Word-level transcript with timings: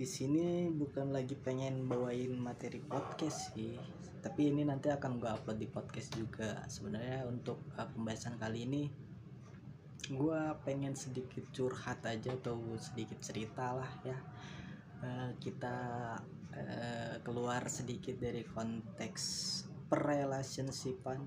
di 0.00 0.08
sini 0.08 0.72
bukan 0.72 1.12
lagi 1.12 1.36
pengen 1.36 1.84
bawain 1.84 2.32
materi 2.40 2.80
podcast 2.80 3.52
sih, 3.52 3.76
tapi 4.24 4.48
ini 4.48 4.64
nanti 4.64 4.88
akan 4.88 5.20
gue 5.20 5.28
upload 5.28 5.60
di 5.60 5.68
podcast 5.68 6.16
juga. 6.16 6.64
Sebenarnya 6.72 7.28
untuk 7.28 7.60
eh, 7.76 7.84
pembahasan 7.84 8.40
kali 8.40 8.64
ini 8.64 8.82
gue 10.08 10.40
pengen 10.64 10.96
sedikit 10.96 11.44
curhat 11.52 12.00
aja 12.08 12.32
atau 12.32 12.56
sedikit 12.80 13.20
cerita 13.20 13.76
lah 13.76 13.92
ya. 14.00 14.16
Eh, 15.04 15.30
kita 15.36 15.76
eh, 16.56 17.20
keluar 17.20 17.68
sedikit 17.68 18.16
dari 18.16 18.40
konteks 18.40 19.24
perrelationshipan 19.84 21.20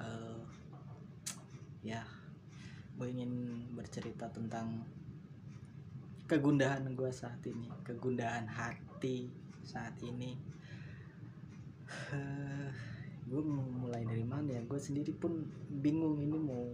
eh, 0.00 0.40
ya 1.84 2.08
gue 2.96 3.04
ingin 3.04 3.32
bercerita 3.76 4.32
tentang 4.32 4.96
kegundahan 6.28 6.84
gue 6.92 7.08
saat 7.08 7.40
ini 7.48 7.72
kegundahan 7.80 8.44
hati 8.44 9.32
saat 9.64 9.96
ini. 10.04 10.36
Gue 13.28 13.44
mulai 13.44 14.08
dari 14.08 14.24
mana 14.24 14.56
ya? 14.56 14.64
Gue 14.64 14.80
sendiri 14.80 15.12
pun 15.12 15.44
bingung 15.68 16.16
ini 16.16 16.36
mau 16.36 16.64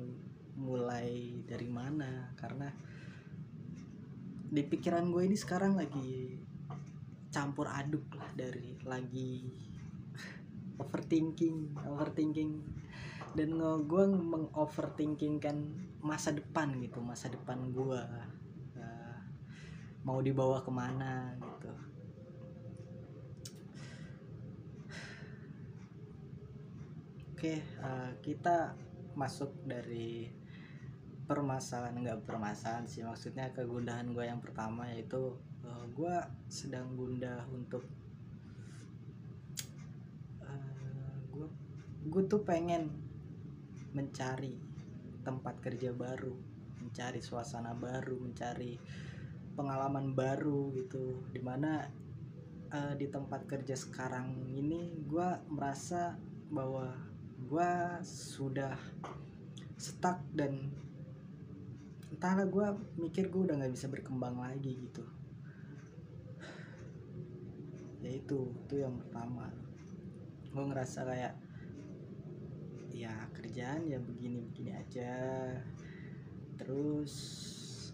mulai 0.55 1.39
dari 1.47 1.67
mana. 1.67 2.31
Karena 2.39 2.71
di 4.55 4.63
pikiran 4.63 5.11
gue 5.11 5.27
ini 5.27 5.35
sekarang 5.35 5.75
lagi 5.75 6.39
campur 7.35 7.67
aduk 7.67 8.07
lah 8.15 8.31
dari 8.39 8.79
lagi 8.87 9.51
overthinking 10.83 11.75
overthinking. 11.91 12.63
Dan 13.35 13.59
gue 13.59 14.05
mengoverthinking 14.15 15.43
kan 15.43 15.59
masa 15.99 16.31
depan 16.31 16.71
gitu 16.79 17.03
masa 17.03 17.27
depan 17.27 17.75
gue 17.75 18.03
mau 20.05 20.21
dibawa 20.21 20.61
ke 20.61 20.71
mana 20.71 21.33
gitu. 21.41 21.73
Oke 27.35 27.55
eh, 27.61 28.11
kita 28.21 28.77
masuk 29.17 29.53
dari 29.65 30.29
permasalahan 31.25 31.97
nggak 32.05 32.29
permasalahan 32.29 32.85
sih 32.85 33.01
maksudnya 33.01 33.49
kegundahan 33.57 34.13
gue 34.13 34.25
yang 34.29 34.45
pertama 34.45 34.93
yaitu 34.93 35.41
eh, 35.65 35.85
gue 35.97 36.15
sedang 36.53 36.93
gundah 36.93 37.49
untuk 37.49 37.85
gue 41.35 41.49
gue 42.07 42.23
tuh 42.31 42.47
pengen 42.47 42.93
mencari 43.91 44.55
tempat 45.27 45.59
kerja 45.59 45.91
baru 45.91 46.37
mencari 46.85 47.19
suasana 47.19 47.75
baru 47.75 48.21
mencari 48.21 48.79
pengalaman 49.55 50.13
baru 50.13 50.75
gitu. 50.75 51.23
Di 51.31 51.41
mana 51.41 51.87
eh, 52.75 52.95
di 52.99 53.07
tempat 53.09 53.47
kerja 53.47 53.79
sekarang 53.79 54.51
ini 54.51 54.91
gue 55.07 55.29
merasa 55.51 56.19
bahwa 56.51 56.91
gue 57.45 57.73
sudah 58.03 58.75
stuck 59.75 60.23
dan 60.35 60.71
entahlah 62.15 62.47
gue 62.47 62.67
mikir 62.99 63.29
gue 63.29 63.51
udah 63.51 63.59
nggak 63.59 63.75
bisa 63.75 63.87
berkembang 63.91 64.39
lagi 64.39 64.75
gitu. 64.91 65.05
Ya 68.05 68.11
itu 68.15 68.55
itu 68.65 68.75
yang 68.81 68.97
pertama. 69.01 69.51
Gue 70.55 70.65
ngerasa 70.71 71.05
kayak 71.05 71.35
ya 72.95 73.13
kerjaan 73.35 73.91
ya 73.91 73.99
begini-begini 73.99 74.73
aja. 74.73 75.13
Terus 76.57 77.13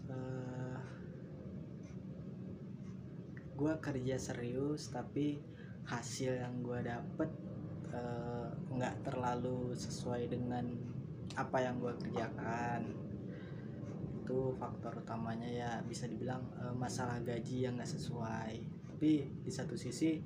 eh 0.07 0.70
gue 3.61 3.73
kerja 3.77 4.17
serius 4.17 4.89
tapi 4.89 5.37
hasil 5.85 6.33
yang 6.33 6.65
gue 6.65 6.81
dapet 6.81 7.29
eh, 7.93 8.49
nggak 8.73 9.05
terlalu 9.05 9.77
sesuai 9.77 10.25
dengan 10.33 10.65
apa 11.37 11.61
yang 11.61 11.77
gue 11.77 11.93
kerjakan. 12.01 12.89
Itu 14.25 14.57
faktor 14.57 15.05
utamanya 15.05 15.45
ya 15.45 15.71
bisa 15.85 16.09
dibilang 16.09 16.41
eh, 16.57 16.73
masalah 16.73 17.21
gaji 17.21 17.69
yang 17.69 17.77
nggak 17.77 17.93
sesuai. 17.93 18.53
Tapi 18.89 19.29
di 19.45 19.51
satu 19.53 19.77
sisi 19.77 20.17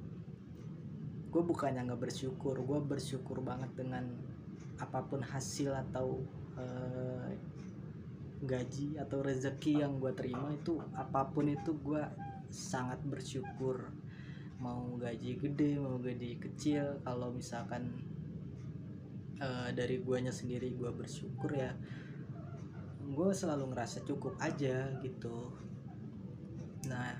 gue 1.27 1.43
bukannya 1.43 1.83
nggak 1.91 1.99
bersyukur 1.99 2.55
gue 2.63 2.79
bersyukur 2.79 3.43
banget 3.43 3.67
dengan 3.75 4.07
apa 4.79 5.03
pun 5.03 5.19
hasil 5.19 5.75
atau 5.91 6.23
eh, 6.55 7.35
gaji 8.39 8.95
atau 8.95 9.19
rezeki 9.19 9.83
yang 9.83 9.99
gue 9.99 10.15
terima 10.15 10.47
itu 10.55 10.79
apa 10.95 11.27
pun 11.27 11.51
itu 11.51 11.75
gue 11.75 11.99
sangat 12.55 13.03
bersyukur 13.03 13.91
mau 14.63 14.95
gaji 14.95 15.35
gede 15.35 15.75
mau 15.75 15.99
gaji 15.99 16.39
kecil. 16.39 17.03
Kalau 17.03 17.35
misalkan 17.35 17.91
eh, 19.43 19.69
dari 19.75 19.99
guanya 19.99 20.31
sendiri 20.31 20.71
gue 20.71 20.91
bersyukur 20.95 21.51
ya 21.51 21.75
gue 23.05 23.29
selalu 23.35 23.75
ngerasa 23.75 24.07
cukup 24.07 24.39
aja 24.39 24.95
gitu. 25.03 25.51
Nah 26.87 27.19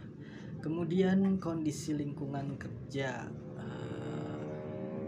kemudian 0.64 1.38
kondisi 1.38 1.92
lingkungan 1.92 2.56
kerja 2.56 3.28
eh, 3.60 4.40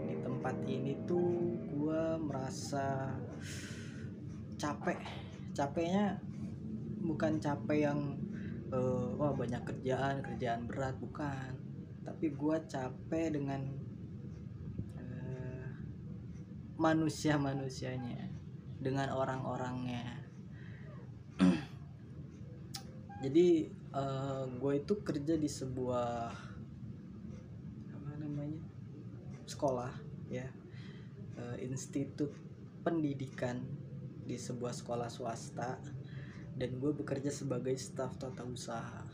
di 0.04 0.16
tempat 0.20 0.56
ini 0.68 0.92
tuh 1.08 1.56
gue 1.72 2.02
merasa 2.20 3.16
capek. 4.60 5.00
Capeknya 5.56 6.20
bukan 7.02 7.40
capek 7.42 7.90
yang 7.90 8.27
eh, 8.72 9.08
wah 9.16 9.32
banyak 9.32 9.62
kerjaan 9.64 10.24
kerjaan 10.24 10.68
berat 10.68 10.96
bukan. 11.00 11.52
Tapi 12.04 12.32
gue 12.32 12.56
capek 12.68 13.26
dengan 13.36 13.62
eh, 14.96 15.70
manusia 16.80 17.36
manusianya 17.36 18.28
dengan 18.78 19.12
orang-orangnya. 19.12 20.24
Jadi 23.24 23.76
gue 24.62 24.74
itu 24.78 24.94
kerja 25.02 25.34
di 25.34 25.50
sebuah 25.50 26.30
apa 27.90 28.10
namanya 28.20 28.62
sekolah 29.48 29.90
ya. 30.30 30.46
Eh, 31.38 31.56
institut 31.62 32.34
pendidikan 32.82 33.62
di 34.26 34.34
sebuah 34.34 34.74
sekolah 34.74 35.06
swasta 35.06 35.78
dan 36.58 36.82
gue 36.82 36.90
bekerja 36.90 37.30
sebagai 37.30 37.78
staf 37.78 38.18
tata 38.18 38.42
usaha. 38.42 39.06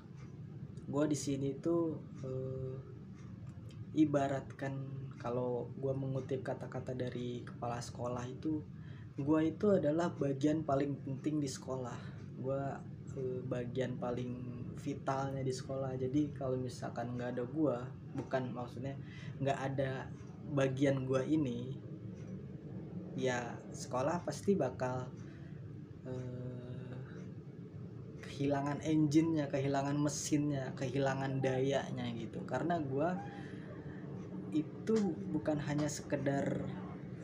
Gue 0.88 1.05
di 1.05 1.16
sini 1.16 1.53
tuh 1.60 2.00
eh, 2.25 2.77
ibaratkan 4.00 4.72
kalau 5.21 5.69
gue 5.77 5.93
mengutip 5.93 6.41
kata-kata 6.41 6.97
dari 6.97 7.44
kepala 7.44 7.81
sekolah 7.81 8.25
itu 8.27 8.65
gue 9.15 9.41
itu 9.47 9.66
adalah 9.71 10.10
bagian 10.10 10.65
paling 10.65 10.97
penting 11.05 11.38
di 11.38 11.49
sekolah. 11.49 12.00
Gue 12.41 12.65
eh, 13.21 13.41
bagian 13.44 14.00
paling 14.00 14.65
vitalnya 14.81 15.44
di 15.44 15.53
sekolah. 15.53 16.00
Jadi 16.00 16.32
kalau 16.32 16.56
misalkan 16.56 17.21
nggak 17.21 17.37
ada 17.37 17.44
gue 17.44 17.76
bukan 18.16 18.43
maksudnya 18.56 18.97
nggak 19.44 19.59
ada 19.72 20.09
bagian 20.56 21.05
gue 21.05 21.22
ini 21.28 21.76
ya 23.15 23.55
sekolah 23.71 24.26
pasti 24.26 24.59
bakal 24.59 25.06
eh, 26.08 26.44
kehilangan 28.35 28.83
engine-nya, 28.83 29.47
kehilangan 29.47 29.95
mesinnya, 29.95 30.75
kehilangan 30.75 31.39
dayanya 31.39 32.11
gitu. 32.19 32.43
Karena 32.43 32.83
gua 32.83 33.15
itu 34.51 35.15
bukan 35.31 35.63
hanya 35.63 35.87
sekedar 35.87 36.67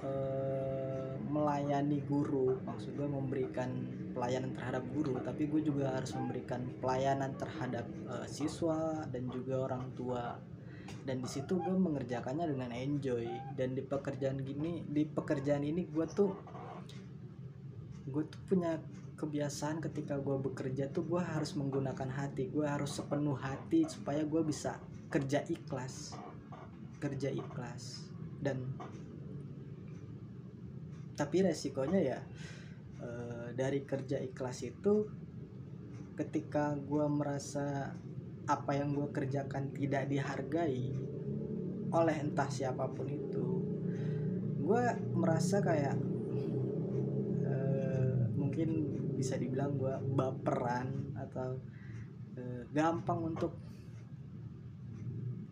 eh, 0.07 1.15
melayani 1.27 1.99
guru, 2.07 2.59
maksud 2.63 2.95
gue 2.95 3.07
memberikan 3.07 3.71
pelayanan 4.15 4.51
terhadap 4.55 4.83
guru, 4.91 5.15
tapi 5.23 5.47
gue 5.47 5.63
juga 5.63 5.95
harus 5.95 6.11
memberikan 6.19 6.63
pelayanan 6.79 7.35
terhadap 7.39 7.87
eh, 8.07 8.27
siswa 8.31 9.03
dan 9.11 9.27
juga 9.31 9.67
orang 9.67 9.91
tua. 9.99 10.39
Dan 11.07 11.23
di 11.23 11.29
situ 11.31 11.59
gue 11.59 11.75
mengerjakannya 11.75 12.51
dengan 12.51 12.71
enjoy. 12.71 13.27
Dan 13.55 13.79
di 13.79 13.83
pekerjaan 13.83 14.43
gini, 14.43 14.83
di 14.87 15.07
pekerjaan 15.07 15.63
ini 15.63 15.87
gue 15.87 16.07
tuh 16.07 16.31
gue 18.11 18.25
tuh 18.27 18.41
punya 18.51 18.75
kebiasaan 19.21 19.85
ketika 19.85 20.17
gue 20.17 20.41
bekerja 20.41 20.89
tuh 20.89 21.05
gue 21.05 21.21
harus 21.21 21.53
menggunakan 21.53 22.09
hati. 22.09 22.49
Gue 22.49 22.65
harus 22.65 22.97
sepenuh 22.97 23.37
hati 23.37 23.85
supaya 23.85 24.25
gue 24.25 24.41
bisa 24.41 24.81
kerja 25.13 25.45
ikhlas. 25.45 26.17
Kerja 26.97 27.29
ikhlas. 27.29 28.09
Dan 28.41 28.65
tapi 31.21 31.45
resikonya 31.45 32.01
ya 32.01 32.19
eh, 33.05 33.49
dari 33.53 33.85
kerja 33.85 34.17
ikhlas 34.25 34.65
itu 34.65 35.05
ketika 36.17 36.73
gue 36.81 37.05
merasa 37.13 37.93
apa 38.49 38.73
yang 38.73 38.97
gue 38.97 39.13
kerjakan 39.13 39.69
tidak 39.77 40.09
dihargai 40.09 40.97
oleh 41.93 42.17
entah 42.25 42.49
siapa 42.49 42.89
pun 42.89 43.05
itu 43.05 43.45
gue 44.65 44.85
merasa 45.13 45.61
kayak 45.61 45.99
mungkin 48.61 49.00
bisa 49.21 49.37
dibilang 49.37 49.77
gue 49.77 49.93
baperan 50.17 51.13
atau 51.13 51.61
uh, 52.41 52.63
gampang 52.73 53.21
untuk 53.37 53.53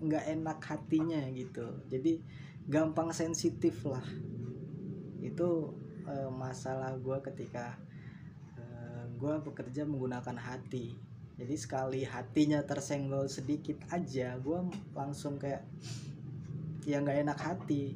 nggak 0.00 0.24
enak 0.24 0.58
hatinya 0.64 1.20
gitu. 1.36 1.84
Jadi 1.92 2.24
gampang 2.64 3.12
sensitif 3.12 3.84
lah. 3.84 4.04
Itu 5.20 5.76
uh, 6.08 6.32
masalah 6.32 6.96
gue 6.96 7.20
ketika 7.28 7.76
uh, 8.56 9.04
gue 9.12 9.34
bekerja 9.44 9.84
menggunakan 9.84 10.40
hati. 10.40 10.96
Jadi 11.36 11.54
sekali 11.54 12.02
hatinya 12.02 12.64
tersenggol 12.64 13.28
sedikit 13.28 13.84
aja 13.92 14.34
gue 14.40 14.58
langsung 14.96 15.36
kayak 15.38 15.62
ya 16.88 17.04
nggak 17.04 17.20
enak 17.28 17.38
hati 17.38 17.92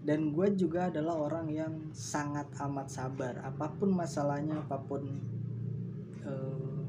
dan 0.00 0.32
gue 0.32 0.48
juga 0.56 0.88
adalah 0.88 1.16
orang 1.16 1.46
yang 1.52 1.74
sangat 1.92 2.48
amat 2.56 2.88
sabar. 2.88 3.34
Apa 3.44 3.68
pun 3.76 3.92
masalahnya 3.92 4.64
apa 4.64 4.80
pun 4.80 5.02
uh, 6.24 6.80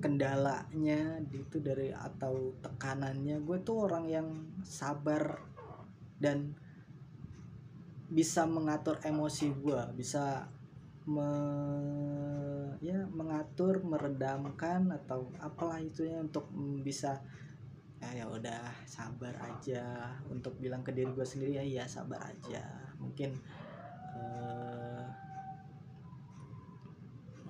kendalanya 0.00 1.20
itu 1.28 1.60
dari 1.60 1.92
atau 1.92 2.56
tekanannya 2.64 3.44
gue 3.44 3.58
tuh 3.60 3.84
orang 3.84 4.08
yang 4.08 4.28
sabar 4.64 5.44
dan 6.16 6.56
bisa 8.10 8.48
mengatur 8.48 8.98
emosi 9.06 9.54
gue 9.54 9.82
bisa 9.94 10.48
me, 11.06 11.30
ya 12.82 13.06
mengatur 13.12 13.84
meredamkan 13.84 14.90
atau 15.04 15.30
apalah 15.38 15.78
itu 15.78 16.08
ya 16.08 16.18
untuk 16.18 16.48
bisa 16.82 17.22
ya 18.00 18.24
ya 18.24 18.26
udah 18.26 18.60
sabar 18.88 19.36
aja. 19.44 20.16
Untuk 20.32 20.56
bilang 20.56 20.80
ke 20.80 20.90
diri 20.90 21.12
gue 21.12 21.26
sendiri 21.26 21.60
ya 21.60 21.64
iya 21.64 21.84
sabar 21.84 22.20
aja. 22.24 22.64
Mungkin 22.96 23.36
uh, 24.16 25.06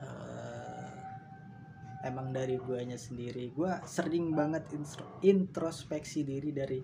uh, 0.02 0.91
emang 2.02 2.35
dari 2.35 2.58
guanya 2.58 2.99
sendiri. 2.99 3.55
Gue 3.55 3.70
sering 3.87 4.35
banget 4.35 4.67
introspeksi 5.23 6.26
diri 6.26 6.50
dari 6.50 6.82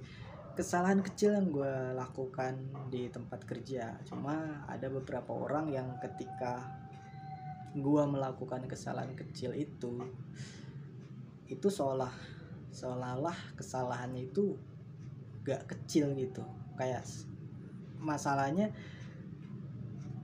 kesalahan 0.57 1.05
kecil 1.05 1.37
yang 1.37 1.53
gue 1.53 1.75
lakukan 1.93 2.55
di 2.89 3.11
tempat 3.11 3.45
kerja. 3.45 3.99
Cuma 4.07 4.65
ada 4.71 4.87
beberapa 4.89 5.35
orang 5.35 5.69
yang 5.75 5.99
ketika 6.01 6.87
gue 7.77 8.05
melakukan 8.09 8.65
kesalahan 8.65 9.13
kecil 9.13 9.53
itu 9.53 10.01
itu 11.47 11.69
seolah 11.69 12.36
seolah-olah 12.77 13.57
kesalahannya 13.57 14.29
itu 14.29 14.61
gak 15.49 15.65
kecil 15.65 16.13
gitu. 16.13 16.45
Kayak 16.77 17.09
masalahnya 17.97 18.69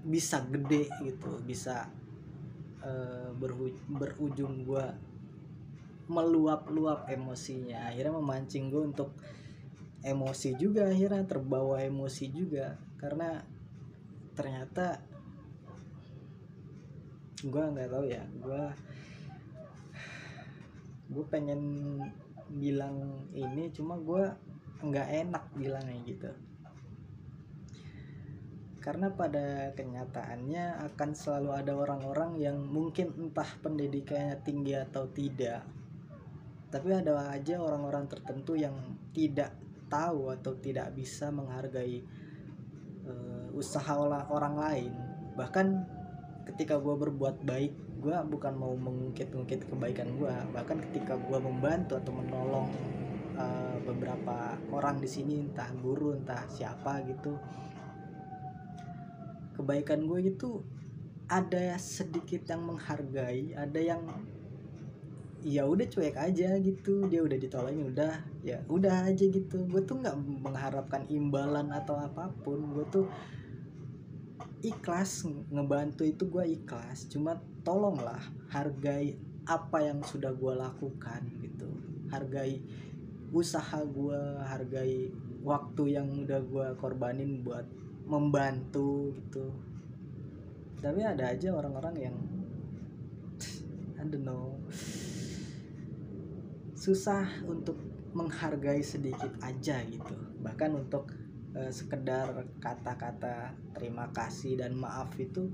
bisa 0.05 0.45
gede 0.45 0.91
gitu 1.01 1.41
bisa 1.47 1.89
uh, 2.85 3.33
berujung 3.89 4.69
gue 4.69 4.87
meluap-luap 6.13 7.09
emosinya. 7.09 7.89
Akhirnya 7.89 8.13
memancing 8.21 8.69
gue 8.69 8.83
untuk 8.85 9.17
emosi 10.05 10.61
juga 10.61 10.93
akhirnya 10.93 11.25
terbawa 11.25 11.81
emosi 11.81 12.29
juga. 12.29 12.77
Karena 13.01 13.41
ternyata 14.37 15.01
gue 17.43 17.59
nggak 17.59 17.91
tahu 17.91 18.07
ya 18.07 18.23
gue 18.39 18.63
gue 21.11 21.25
pengen 21.27 21.61
bilang 22.57 23.29
ini 23.33 23.73
cuma 23.73 23.97
gue 23.97 24.25
nggak 24.83 25.09
enak 25.27 25.45
bilangnya 25.55 25.99
gitu. 26.05 26.31
Karena 28.83 29.15
pada 29.15 29.71
kenyataannya 29.79 30.83
akan 30.91 31.11
selalu 31.15 31.51
ada 31.55 31.73
orang-orang 31.79 32.35
yang 32.43 32.59
mungkin 32.59 33.15
entah 33.15 33.47
pendidikannya 33.63 34.43
tinggi 34.43 34.75
atau 34.75 35.07
tidak. 35.07 35.63
Tapi 36.67 36.89
ada 36.91 37.31
aja 37.31 37.63
orang-orang 37.63 38.11
tertentu 38.11 38.59
yang 38.59 38.75
tidak 39.15 39.55
tahu 39.87 40.35
atau 40.35 40.59
tidak 40.59 40.91
bisa 40.99 41.31
menghargai 41.31 42.03
uh, 43.07 43.55
usaha 43.55 43.95
orang 44.27 44.55
lain. 44.59 44.93
Bahkan 45.39 45.67
ketika 46.51 46.81
gue 46.83 46.97
berbuat 46.97 47.47
baik 47.47 47.92
gue 48.03 48.17
bukan 48.27 48.55
mau 48.59 48.75
mengungkit-ungkit 48.75 49.71
kebaikan 49.71 50.11
gue 50.19 50.35
bahkan 50.51 50.83
ketika 50.91 51.15
gue 51.15 51.39
membantu 51.39 51.97
atau 52.03 52.13
menolong 52.13 52.67
uh, 53.39 53.79
beberapa 53.87 54.59
orang 54.75 54.99
di 54.99 55.07
sini 55.07 55.39
entah 55.47 55.71
guru 55.79 56.19
entah 56.19 56.43
siapa 56.51 57.07
gitu 57.07 57.39
kebaikan 59.55 60.05
gue 60.11 60.35
itu 60.35 60.67
ada 61.31 61.79
sedikit 61.79 62.43
yang 62.51 62.67
menghargai 62.67 63.55
ada 63.55 63.79
yang 63.79 64.03
ya 65.43 65.67
udah 65.67 65.87
cuek 65.91 66.15
aja 66.17 66.55
gitu. 66.63 67.11
Dia 67.11 67.21
udah 67.27 67.39
ditolongin 67.39 67.91
udah 67.91 68.15
ya 68.47 68.63
udah 68.71 69.11
aja 69.11 69.25
gitu. 69.27 69.67
Gue 69.67 69.83
tuh 69.83 69.99
nggak 70.01 70.17
mengharapkan 70.17 71.05
imbalan 71.11 71.75
atau 71.75 71.99
apa 71.99 72.31
pun. 72.47 72.63
Gue 72.73 72.87
tuh 72.89 73.07
ikhlas 74.63 75.27
ngebantu 75.51 76.07
itu 76.07 76.31
gue 76.31 76.45
ikhlas. 76.63 77.11
Cuma 77.11 77.43
tolonglah 77.63 78.21
hargai 78.51 79.17
apa 79.47 79.79
yang 79.83 80.03
sudah 80.03 80.31
gue 80.35 80.55
lakukan 80.55 81.23
gitu. 81.43 81.71
Hargai 82.11 82.63
usaha 83.33 83.81
gue 83.81 84.21
hargai 84.45 85.09
waktu 85.43 85.99
yang 85.99 86.07
udah 86.23 86.41
gue 86.45 86.67
korbanin 86.79 87.43
buat 87.43 87.67
membantu 88.07 89.11
gitu. 89.17 89.51
Tapi 90.83 91.01
ada 91.03 91.31
aja 91.31 91.55
orang-orang 91.55 91.97
yang 92.11 92.17
I 93.99 94.05
don't 94.07 94.27
know 94.27 94.59
susah 96.75 97.31
untuk 97.47 97.79
menghargai 98.13 98.83
sedikit 98.83 99.31
aja 99.39 99.79
gitu. 99.87 100.15
Bahkan 100.43 100.71
untuk 100.75 101.15
uh, 101.55 101.71
sekedar 101.71 102.35
kata-kata 102.59 103.55
terima 103.73 104.11
kasih 104.11 104.59
dan 104.59 104.75
maaf 104.75 105.15
itu 105.17 105.47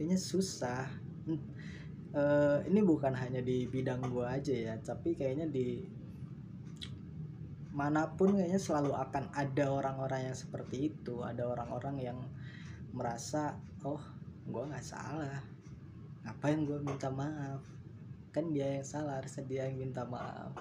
kayaknya 0.00 0.16
susah. 0.16 0.88
Uh, 2.16 2.64
ini 2.64 2.80
bukan 2.80 3.12
hanya 3.12 3.44
di 3.44 3.68
bidang 3.68 4.00
gua 4.08 4.34
aja 4.34 4.50
ya 4.50 4.74
tapi 4.82 5.14
kayaknya 5.14 5.46
di 5.46 5.84
mana 7.70 8.08
pun 8.18 8.34
kayaknya 8.34 8.58
selalu 8.58 8.96
akan 8.98 9.30
ada 9.36 9.68
orang-orang 9.68 10.32
yang 10.32 10.36
seperti 10.40 10.88
itu. 10.88 11.20
Ada 11.20 11.44
orang-orang 11.44 12.00
yang 12.00 12.18
merasa 12.96 13.60
oh 13.84 14.00
gua 14.48 14.72
nggak 14.72 14.88
salah. 14.88 15.44
Ngapain 16.24 16.64
gua 16.64 16.80
minta 16.80 17.12
maaf? 17.12 17.60
Kan 18.32 18.56
dia 18.56 18.80
yang 18.80 18.88
salah 18.88 19.20
harusnya 19.20 19.44
dia 19.44 19.68
yang 19.68 19.84
minta 19.84 20.08
maaf. 20.08 20.56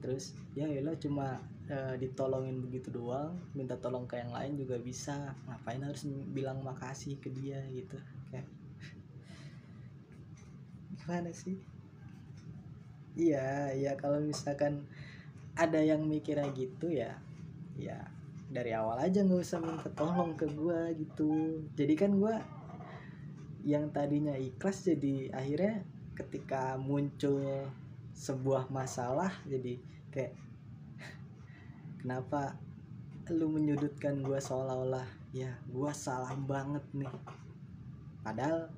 Terus 0.00 0.32
ya 0.56 0.64
lo 0.80 0.96
cuma 0.96 1.44
e, 1.68 2.00
ditolongin 2.00 2.58
begitu 2.58 2.90
doang 2.90 3.38
minta 3.54 3.76
tolong 3.78 4.08
ke 4.08 4.16
yang 4.16 4.32
lain 4.32 4.56
juga 4.56 4.80
bisa. 4.80 5.36
Ngapain 5.44 5.84
harus 5.84 6.08
bilang 6.32 6.64
makasih 6.64 7.20
ke 7.20 7.28
dia 7.28 7.60
gitu 7.68 8.00
gimana 11.02 11.34
sih? 11.34 11.58
Iya 13.18 13.74
ya 13.74 13.92
kalau 13.98 14.22
misalkan 14.22 14.86
ada 15.58 15.82
yang 15.82 16.06
mikirnya 16.06 16.48
gitu 16.54 16.88
ya 16.88 17.18
ya 17.76 17.98
dari 18.52 18.70
awal 18.70 19.02
aja 19.02 19.24
nggak 19.24 19.42
usah 19.42 19.58
minta 19.58 19.90
tolong 19.98 20.38
ke 20.38 20.46
gue 20.46 20.80
gitu. 21.02 21.58
Jadi 21.74 21.94
kan 21.98 22.14
gue 22.14 22.34
yang 23.66 23.90
tadinya 23.90 24.38
ikhlas 24.38 24.86
jadi 24.86 25.34
akhirnya 25.34 25.82
ketika 26.14 26.78
muncul 26.78 27.66
sebuah 28.14 28.70
masalah 28.70 29.34
jadi 29.48 29.82
kayak 30.14 30.38
kenapa 32.04 32.54
lu 33.32 33.48
menyudutkan 33.50 34.20
gue 34.22 34.36
seolah-olah 34.38 35.08
ya 35.34 35.50
gue 35.66 35.92
salah 35.96 36.36
banget 36.38 36.84
nih. 36.94 37.10
Padahal 38.22 38.70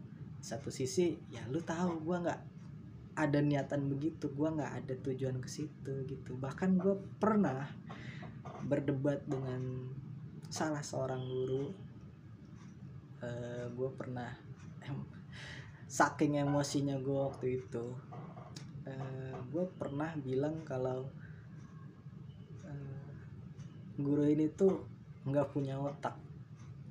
satu 0.45 0.69
sisi 0.69 1.17
ya 1.33 1.41
lu 1.49 1.65
tahu 1.65 2.05
gue 2.05 2.17
nggak 2.21 2.41
ada 3.17 3.41
niatan 3.41 3.89
begitu 3.89 4.29
gue 4.29 4.45
nggak 4.45 4.85
ada 4.85 4.95
tujuan 5.09 5.41
ke 5.41 5.49
situ 5.49 6.05
gitu. 6.05 6.37
Bahkan 6.37 6.77
gue 6.77 7.01
pernah 7.17 7.65
berdebat 8.69 9.25
dengan 9.25 9.89
salah 10.53 10.85
seorang 10.85 11.25
guru. 11.25 11.65
Uh, 11.65 11.73
eh, 13.25 13.67
gue 13.73 13.91
pernah 13.97 14.29
em, 14.85 15.01
saking 15.89 16.45
emosinya 16.45 17.01
gue 17.01 17.19
waktu 17.25 17.65
itu 17.65 17.97
uh, 18.85 18.91
eh, 18.93 19.37
gue 19.49 19.65
pernah 19.81 20.13
bilang 20.21 20.61
kalau 20.69 21.09
guru 23.95 24.27
ini 24.27 24.51
tuh 24.51 24.85
nggak 25.25 25.55
punya 25.55 25.79
otak. 25.79 26.19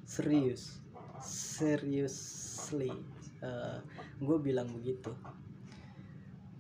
Serius 0.07 0.83
seriously 1.23 3.12
uh, 3.43 3.77
eh, 3.77 3.77
gue 4.23 4.37
bilang 4.39 4.71
begitu. 4.71 5.11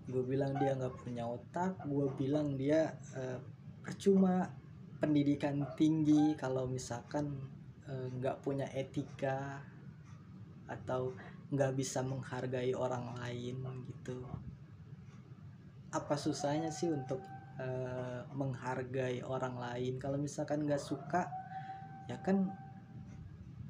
Gue 0.03 0.23
bilang 0.27 0.51
dia 0.59 0.75
nggak 0.75 0.99
punya 0.99 1.23
otak 1.23 1.79
gue 1.87 2.07
bilang 2.19 2.59
dia 2.59 2.91
uh, 3.15 3.39
percuma 3.79 4.51
pendidikan 4.99 5.63
tinggi 5.79 6.35
kalau 6.35 6.67
misalkan 6.67 7.39
uh, 7.87 7.91
eh, 7.91 8.07
nggak 8.19 8.43
punya 8.43 8.67
etika 8.75 9.63
atau 10.67 11.15
nggak 11.53 11.71
bisa 11.75 12.03
menghargai 12.03 12.75
orang 12.75 13.15
lain 13.15 13.63
gitu. 13.87 14.19
Apa 15.93 16.17
susahnya 16.17 16.73
sih 16.73 16.89
untuk 16.89 17.21
uh, 17.61 18.25
menghargai 18.33 19.21
orang 19.23 19.55
lain? 19.55 20.01
Kalau 20.01 20.17
misalkan 20.19 20.65
nggak 20.65 20.81
suka 20.81 21.29
ya 22.11 22.19
kan 22.19 22.51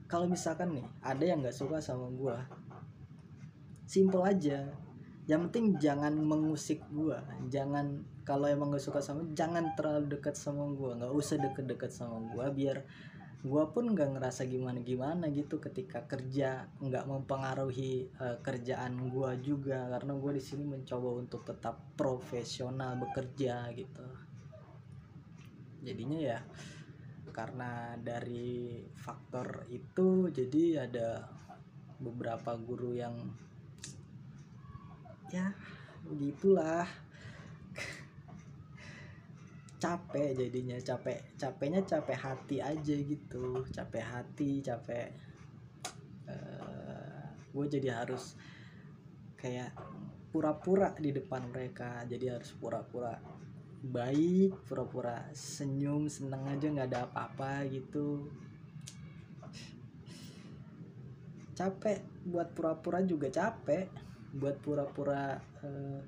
kalau 0.09 0.29
misalkan 0.29 0.77
nih 0.77 0.85
ada 1.01 1.23
yang 1.25 1.41
nggak 1.41 1.57
suka 1.57 1.81
sama 1.81 2.09
gue 2.13 2.37
simple 3.85 4.23
aja. 4.23 4.69
Yang 5.23 5.39
penting 5.47 5.65
jangan 5.79 6.13
mengusik 6.19 6.83
gue 6.91 7.15
jangan 7.47 8.03
kalau 8.27 8.47
emang 8.51 8.75
gak 8.75 8.83
suka 8.83 8.99
sama 8.99 9.23
jangan 9.31 9.71
terlalu 9.75 10.19
dekat 10.19 10.35
sama 10.35 10.67
gue 10.75 10.99
nggak 10.99 11.11
usah 11.15 11.39
deket-deket 11.39 11.91
sama 11.95 12.19
gue 12.27 12.43
biar 12.51 12.83
gue 13.43 13.63
pun 13.75 13.91
nggak 13.91 14.15
ngerasa 14.15 14.47
gimana 14.47 14.79
gimana 14.79 15.27
gitu 15.27 15.59
ketika 15.59 16.07
kerja. 16.07 16.63
Nggak 16.79 17.03
mempengaruhi 17.11 18.07
uh, 18.15 18.39
kerjaan 18.39 19.11
gue 19.11 19.31
juga. 19.43 19.91
Karena 19.91 20.15
gue 20.15 20.31
di 20.39 20.43
sini 20.43 20.63
mencoba 20.63 21.19
untuk 21.19 21.43
tetap 21.43 21.75
profesional 21.99 22.95
bekerja 22.95 23.67
gitu. 23.75 24.07
Jadinya 25.83 26.19
ya 26.23 26.39
karena 27.35 27.99
dari 27.99 28.79
faktor 28.95 29.67
itu 29.73 30.29
jadi 30.31 30.87
ada 30.87 31.27
beberapa 31.99 32.55
guru 32.55 32.95
yang 32.95 33.17
ya 35.33 35.49
begitulah. 36.05 36.85
Capek 39.81 40.37
jadinya 40.37 40.77
capek 40.79 41.35
capeknya 41.35 41.81
capek 41.83 42.17
hati 42.21 42.57
aja 42.61 42.95
gitu. 42.95 43.65
Capek 43.73 44.05
hati 44.05 44.61
capek 44.63 45.09
uh, 46.29 46.31
eh, 46.31 47.23
gue 47.51 47.65
jadi 47.67 47.89
harus 47.99 48.37
kayak 49.35 49.73
pura-pura 50.29 50.93
di 50.95 51.09
depan 51.11 51.49
mereka. 51.49 52.05
Jadi 52.05 52.25
harus 52.29 52.53
pura-pura 52.55 53.17
baik 53.83 54.63
pura-pura 54.63 55.27
senyum 55.35 56.07
seneng 56.07 56.47
aja 56.47 56.71
nggak 56.71 56.87
ada 56.93 57.09
apa-apa 57.09 57.67
gitu. 57.67 58.31
Capek 61.51 61.99
buat 62.23 62.55
pura-pura 62.55 63.03
juga 63.03 63.27
capek 63.27 64.12
buat 64.33 64.57
pura-pura 64.65 65.37
uh, 65.61 66.01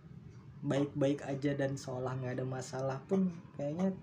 baik-baik 0.66 1.22
aja 1.30 1.54
dan 1.54 1.78
seolah 1.78 2.18
nggak 2.18 2.42
ada 2.42 2.46
masalah 2.46 2.98
pun 3.06 3.30
kayaknya 3.54 3.94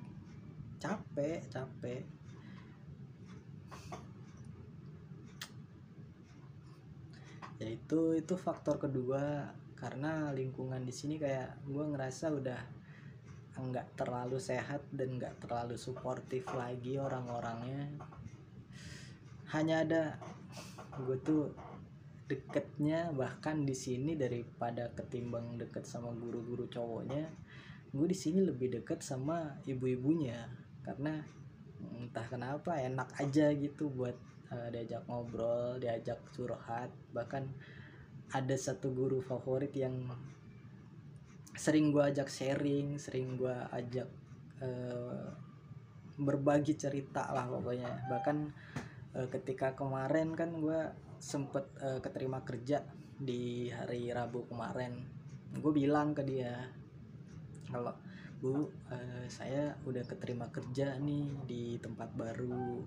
capek 0.78 1.42
capek. 1.50 2.02
Ya 7.58 7.68
itu 7.70 8.18
itu 8.18 8.34
faktor 8.38 8.78
kedua. 8.78 9.50
Karena 9.74 10.30
lingkungan 10.30 10.86
di 10.86 10.94
sini 10.94 11.18
kayak 11.18 11.66
gue 11.66 11.82
ngerasa 11.82 12.30
udah 12.30 12.60
nggak 13.58 13.98
terlalu 13.98 14.38
sehat 14.38 14.86
dan 14.94 15.18
nggak 15.18 15.42
terlalu 15.42 15.74
suportif 15.74 16.46
lagi 16.54 16.98
orang-orangnya. 16.98 17.90
Hanya 19.50 19.82
ada 19.82 20.02
gue 21.02 21.18
tuh 21.26 21.50
deketnya 22.32 23.12
bahkan 23.12 23.68
di 23.68 23.76
sini 23.76 24.16
daripada 24.16 24.88
ketimbang 24.96 25.60
deket 25.60 25.84
sama 25.84 26.08
guru-guru 26.16 26.64
cowoknya 26.64 27.28
gue 27.92 28.06
di 28.08 28.16
sini 28.16 28.40
lebih 28.40 28.72
deket 28.80 29.04
sama 29.04 29.60
ibu-ibunya. 29.68 30.48
Karena 30.80 31.20
entah 32.00 32.24
kenapa 32.24 32.80
enak 32.80 33.12
aja 33.20 33.52
gitu 33.52 33.92
buat 33.92 34.16
uh, 34.48 34.68
diajak 34.72 35.04
ngobrol 35.04 35.76
diajak 35.76 36.18
curhat. 36.32 36.88
Bahkan 37.12 37.44
ada 38.32 38.56
satu 38.56 38.96
guru 38.96 39.20
favorit 39.20 39.76
yang 39.76 40.08
sering 41.52 41.92
gue 41.92 42.00
ajak 42.00 42.32
sharing 42.32 42.96
sering 42.96 43.36
gue 43.36 43.52
ajak 43.76 44.08
uh, 44.64 45.28
berbagi 46.16 46.80
cerita 46.80 47.28
lah 47.28 47.44
pokoknya. 47.44 48.08
Bahkan 48.08 48.36
uh, 49.20 49.28
ketika 49.28 49.76
kemarin 49.76 50.32
kan 50.32 50.48
gue 50.56 50.80
sempet 51.22 51.70
uh, 51.78 52.02
keterima 52.02 52.42
kerja 52.42 52.82
di 53.14 53.70
hari 53.70 54.10
Rabu 54.10 54.50
kemarin. 54.50 54.98
Gue 55.54 55.70
bilang 55.70 56.18
ke 56.18 56.26
dia 56.26 56.66
kalau 57.70 57.94
bu 58.42 58.66
uh, 58.90 59.24
saya 59.30 59.78
udah 59.86 60.02
keterima 60.02 60.50
kerja 60.50 60.98
nih 60.98 61.30
di 61.46 61.62
tempat 61.78 62.10
baru. 62.18 62.82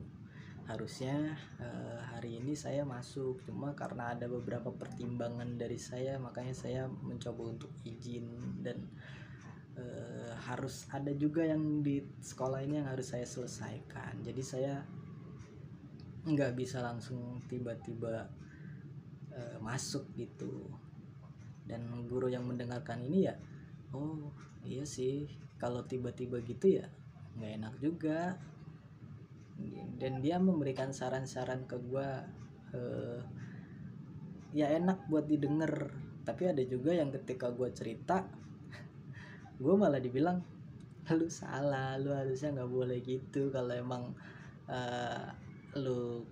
Harusnya 0.67 1.37
uh, 1.63 1.99
hari 2.11 2.43
ini 2.43 2.59
saya 2.59 2.83
masuk. 2.83 3.39
Cuma 3.47 3.71
karena 3.71 4.11
ada 4.11 4.27
beberapa 4.27 4.67
pertimbangan 4.67 5.55
dari 5.55 5.79
saya 5.79 6.19
makanya 6.19 6.51
saya 6.51 6.91
mencoba 6.91 7.55
untuk 7.55 7.71
izin. 7.87 8.27
Dan 8.59 8.83
uh, 9.79 10.35
harus 10.51 10.91
ada 10.91 11.15
juga 11.15 11.47
yang 11.47 11.79
di 11.79 12.03
sekolah 12.03 12.59
ini 12.67 12.83
yang 12.83 12.91
harus 12.91 13.15
saya 13.15 13.23
selesaikan. 13.23 14.19
Jadi 14.27 14.43
saya 14.43 14.83
nggak 16.25 16.57
bisa 16.57 16.81
langsung 16.81 17.37
tiba-tiba 17.45 18.25
uh, 19.29 19.57
masuk 19.61 20.09
gitu. 20.17 20.65
Dan 21.65 22.05
guru 22.09 22.29
yang 22.29 22.45
mendengarkan 22.45 23.01
ini 23.01 23.29
ya 23.29 23.35
oh 23.93 24.33
iya 24.65 24.83
sih 24.85 25.29
kalau 25.61 25.85
tiba-tiba 25.85 26.41
gitu 26.41 26.81
ya 26.81 26.89
nggak 27.37 27.51
enak 27.61 27.73
juga. 27.77 28.35
Dan 29.95 30.19
dia 30.19 30.35
memberikan 30.41 30.91
saran-saran 30.91 31.63
ke 31.63 31.79
gue 31.79 32.09
uh, 32.75 33.21
ya 34.51 34.73
enak 34.73 35.05
buat 35.07 35.29
didengar. 35.29 35.93
Tapi 36.25 36.49
ada 36.49 36.63
juga 36.65 36.91
yang 36.91 37.13
ketika 37.13 37.53
gue 37.53 37.69
cerita 37.69 38.25
gue 39.63 39.73
malah 39.77 40.01
dibilang 40.01 40.41
lu 41.13 41.29
salah 41.29 42.01
lu 42.01 42.09
harusnya 42.09 42.49
nggak 42.57 42.71
boleh 42.73 42.97
gitu 43.05 43.53
kalau 43.53 43.77
emang 43.77 44.17
uh, 44.65 45.29
lu 45.75 46.23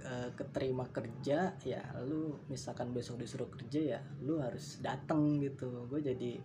uh, 0.00 0.30
keterima 0.32 0.88
kerja 0.88 1.52
ya 1.60 1.82
lu 2.04 2.40
misalkan 2.48 2.96
besok 2.96 3.20
disuruh 3.20 3.48
kerja 3.52 3.96
ya 3.96 4.00
lu 4.24 4.40
harus 4.40 4.80
datang 4.80 5.40
gitu. 5.40 5.88
Gue 5.88 6.00
jadi 6.00 6.40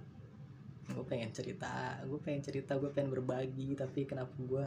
gue 0.90 1.06
pengen 1.06 1.30
cerita 1.30 2.02
gue 2.04 2.20
pengen 2.20 2.42
cerita 2.42 2.76
gue 2.76 2.90
pengen 2.90 3.14
berbagi 3.14 3.78
tapi 3.78 4.04
kenapa 4.10 4.34
gue 4.40 4.66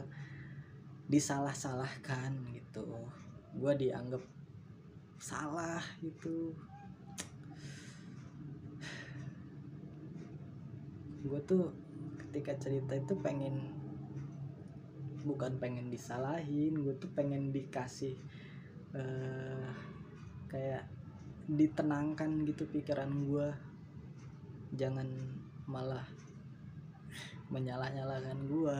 disalah-salahkan 1.09 2.31
gitu. 2.57 2.85
Gue 3.53 3.73
dianggap 3.77 4.23
salah 5.21 5.83
gitu. 6.01 6.57
Gue 11.23 11.39
tuh 11.45 11.71
ketika 12.17 12.57
cerita 12.57 12.97
itu 12.97 13.13
pengen 13.21 13.82
bukan 15.23 15.57
pengen 15.57 15.87
disalahin 15.87 16.75
gue 16.77 16.93
tuh 16.99 17.09
pengen 17.15 17.55
dikasih 17.55 18.15
uh, 18.95 19.71
kayak 20.51 20.85
ditenangkan 21.47 22.47
gitu 22.47 22.67
pikiran 22.67 23.09
gue 23.27 23.47
jangan 24.75 25.07
malah 25.67 26.03
menyalah-nyalahkan 27.51 28.39
gue 28.47 28.79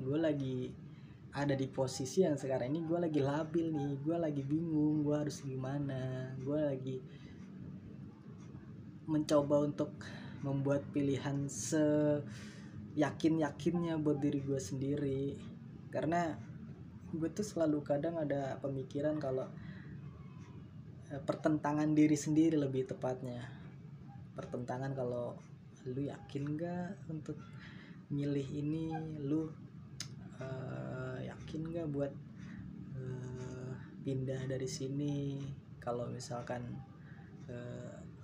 gue 0.00 0.18
lagi 0.18 0.58
ada 1.34 1.58
di 1.58 1.66
posisi 1.66 2.22
yang 2.22 2.38
sekarang 2.38 2.70
ini 2.70 2.86
gue 2.86 2.98
lagi 2.98 3.18
labil 3.18 3.74
nih 3.74 3.98
gue 4.06 4.16
lagi 4.16 4.42
bingung 4.46 5.02
gue 5.02 5.16
harus 5.18 5.42
gimana. 5.42 6.30
Gue 6.38 6.62
lagi 6.62 6.96
mencoba 9.10 9.66
untuk 9.66 9.98
membuat 10.46 10.86
pilihan 10.94 11.50
se 11.50 11.82
yakin 12.94 13.42
yakinnya 13.42 13.98
buat 13.98 14.22
diri 14.22 14.40
gue 14.42 14.58
sendiri. 14.58 15.34
Karena 15.90 16.34
gue 17.14 17.30
tuh 17.30 17.46
selalu 17.46 17.82
kadang 17.86 18.18
ada 18.18 18.58
pemikiran 18.58 19.18
kalau 19.18 19.46
eh, 21.10 21.22
pertentangan 21.22 21.90
diri 21.94 22.14
sendiri 22.14 22.58
lebih 22.58 22.86
tepatnya. 22.90 23.42
Pertentangan 24.34 24.94
kalau 24.94 25.38
lu 25.84 26.00
yakin 26.00 26.56
gak 26.56 26.96
untuk 27.12 27.36
milih 28.08 28.46
ini 28.56 28.88
lu 29.20 29.46
uh, 30.40 31.18
yakin 31.20 31.60
gak 31.76 31.88
buat 31.92 32.12
uh, 32.98 33.72
pindah 34.02 34.48
dari 34.48 34.66
sini? 34.66 35.38
Kalau 35.78 36.08
misalkan 36.08 36.64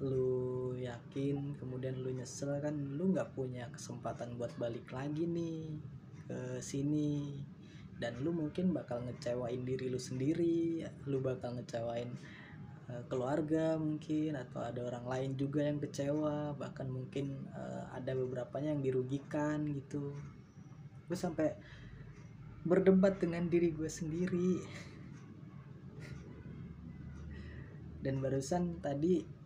lu 0.00 0.73
yakin 0.80 1.57
kemudian 1.61 2.00
lu 2.00 2.09
nyesel 2.16 2.57
kan 2.61 2.73
lu 2.73 3.12
nggak 3.12 3.37
punya 3.37 3.69
kesempatan 3.69 4.40
buat 4.40 4.52
balik 4.57 4.88
lagi 4.92 5.28
nih 5.28 5.76
ke 6.25 6.59
sini. 6.64 7.37
Dan 8.00 8.25
lu 8.25 8.33
mungkin 8.33 8.73
bakal 8.73 9.04
ngecewain 9.04 9.61
diri 9.61 9.92
lu 9.92 10.00
sendiri 10.00 10.80
lu 11.04 11.21
bakal 11.21 11.52
ngecewain 11.52 12.09
uh, 12.88 13.04
keluarga 13.12 13.76
mungkin 13.76 14.40
atau 14.40 14.64
ada 14.64 14.80
orang 14.88 15.04
lain 15.04 15.30
juga 15.37 15.69
yang 15.69 15.76
kecewa 15.85 16.57
bahkan 16.57 16.88
mungkin 16.88 17.45
uh, 17.52 17.92
ada 17.92 18.16
beberapa 18.16 18.57
yang 18.57 18.80
dirugikan 18.80 19.69
gitu. 19.69 20.16
Gue 21.12 21.19
sampai 21.19 21.52
berdebat 22.64 23.21
dengan 23.21 23.45
diri 23.52 23.69
gue 23.69 23.88
sendiri. 23.92 24.64
Dan 28.00 28.25
barusan 28.25 28.80
tadi 28.80 29.40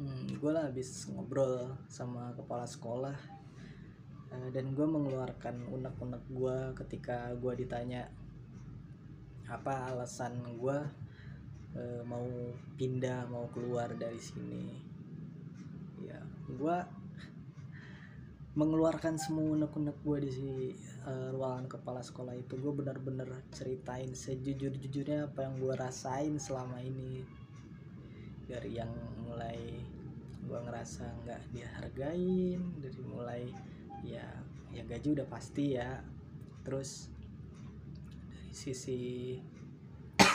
hmm, 0.00 0.40
gue 0.40 0.50
lah 0.50 0.72
habis 0.72 1.04
ngobrol 1.12 1.76
sama 1.92 2.32
kepala 2.32 2.64
sekolah. 2.64 3.16
Uh, 4.30 4.48
dan 4.54 4.72
gue 4.72 4.86
mengeluarkan 4.86 5.68
unek-unek 5.68 6.24
gue 6.32 6.58
ketika 6.80 7.34
gue 7.36 7.52
ditanya 7.66 8.08
apa 9.50 9.90
alasan 9.90 10.38
gue 10.56 10.78
uh, 11.74 12.02
mau 12.06 12.24
pindah 12.80 13.28
mau 13.28 13.50
keluar 13.52 13.92
dari 13.92 14.16
sini. 14.16 14.64
Ya 16.00 16.24
gue 16.48 16.76
mengeluarkan 18.56 19.20
semua 19.20 19.52
unek-unek 19.52 20.00
gue 20.00 20.18
di 20.24 20.30
si 20.32 20.50
uh, 21.04 21.28
ruangan 21.34 21.68
kepala 21.68 22.00
sekolah 22.00 22.32
itu. 22.38 22.56
Gue 22.56 22.72
benar-benar 22.72 23.28
ceritain 23.52 24.16
sejujur-jujurnya 24.16 25.28
apa 25.28 25.44
yang 25.44 25.60
gue 25.60 25.74
rasain 25.76 26.40
selama 26.40 26.80
ini 26.80 27.39
dari 28.50 28.82
yang 28.82 28.90
mulai 29.22 29.78
gue 30.42 30.58
ngerasa 30.58 31.06
nggak 31.22 31.54
dihargain 31.54 32.58
dari 32.82 33.02
mulai 33.06 33.46
ya 34.02 34.26
ya 34.74 34.82
gaji 34.82 35.14
udah 35.14 35.26
pasti 35.30 35.78
ya. 35.78 36.02
Terus 36.66 37.06
dari 38.50 38.50
sisi 38.50 39.38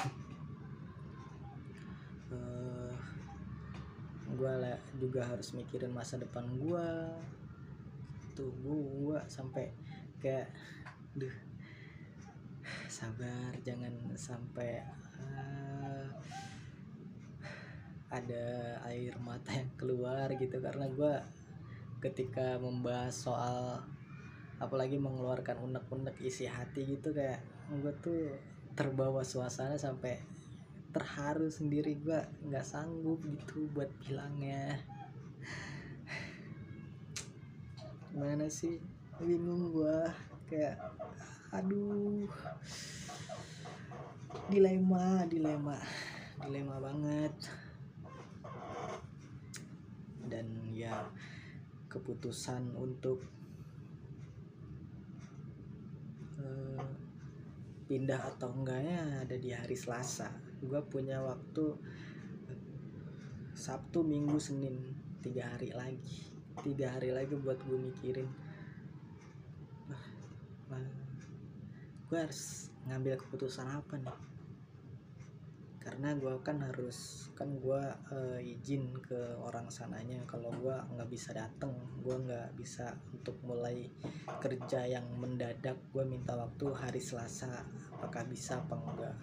uh, 2.32 2.96
gue 4.32 4.54
juga 4.96 5.28
harus 5.28 5.52
mikirin 5.52 5.92
masa 5.92 6.16
depan 6.16 6.48
gue 6.56 6.88
tuh 8.36 8.52
gue 8.64 9.20
sampai 9.28 9.72
kayak 10.20 10.52
duh 11.16 11.32
sabar 12.92 13.56
jangan 13.64 13.92
sampai 14.16 14.84
uh, 15.20 15.65
ada 18.16 18.80
air 18.88 19.12
mata 19.20 19.52
yang 19.52 19.72
keluar 19.76 20.32
gitu. 20.40 20.58
Karena 20.64 20.88
gue 20.88 21.14
ketika 22.00 22.56
membahas 22.62 23.12
soal 23.12 23.84
apalagi 24.56 24.96
mengeluarkan 24.96 25.60
unek-unek 25.60 26.16
isi 26.24 26.48
hati 26.48 26.88
gitu 26.88 27.12
kayak 27.12 27.44
gue 27.76 27.94
tuh 28.00 28.32
terbawa 28.72 29.20
suasana 29.28 29.76
sampai 29.76 30.16
terharu 30.96 31.52
sendiri. 31.52 32.00
Gue 32.00 32.24
nggak 32.48 32.64
sanggup 32.64 33.20
gitu 33.28 33.68
buat 33.76 33.92
bilangnya. 34.08 34.80
Mana 38.16 38.48
sih? 38.48 38.80
Bingung 39.20 39.76
gua. 39.76 40.08
Kayak 40.48 40.80
aduh. 41.52 42.32
Dilema 44.48 45.28
dilema. 45.28 45.76
Dilema 46.40 46.80
banget 46.80 47.65
dan 50.28 50.46
ya 50.74 51.06
keputusan 51.88 52.76
untuk 52.76 53.24
uh, 56.42 56.86
pindah 57.88 58.22
atau 58.36 58.52
enggaknya 58.52 59.24
ada 59.24 59.36
di 59.40 59.54
hari 59.56 59.78
Selasa. 59.78 60.30
Gue 60.60 60.82
punya 60.86 61.22
waktu 61.22 61.78
Sabtu 63.56 64.04
Minggu 64.04 64.42
Senin 64.42 64.78
tiga 65.24 65.56
hari 65.56 65.72
lagi. 65.72 66.28
Tiga 66.62 66.96
hari 66.96 67.12
lagi 67.12 67.36
buat 67.36 67.60
gue 67.68 67.80
mikirin 67.80 68.28
gue 72.06 72.20
harus 72.22 72.70
ngambil 72.86 73.18
keputusan 73.18 73.66
apa 73.66 73.98
nih 73.98 74.35
karena 75.86 76.18
gue 76.18 76.34
kan 76.42 76.66
harus 76.66 77.30
kan 77.38 77.62
gue 77.62 77.78
uh, 78.10 78.42
izin 78.42 78.90
ke 79.06 79.38
orang 79.38 79.70
sananya. 79.70 80.26
Kalau 80.26 80.50
gue 80.58 80.74
nggak 80.74 81.10
bisa 81.14 81.38
dateng 81.38 81.78
gue 82.02 82.16
nggak 82.26 82.58
bisa 82.58 82.98
untuk 83.14 83.38
mulai 83.46 83.86
kerja 84.42 84.90
yang 84.90 85.06
mendadak 85.22 85.78
gue 85.94 86.02
minta 86.02 86.34
waktu 86.34 86.74
hari 86.74 86.98
Selasa 86.98 87.62
apakah 87.94 88.26
bisa 88.26 88.66
apa 88.66 88.76
enggak 88.82 89.18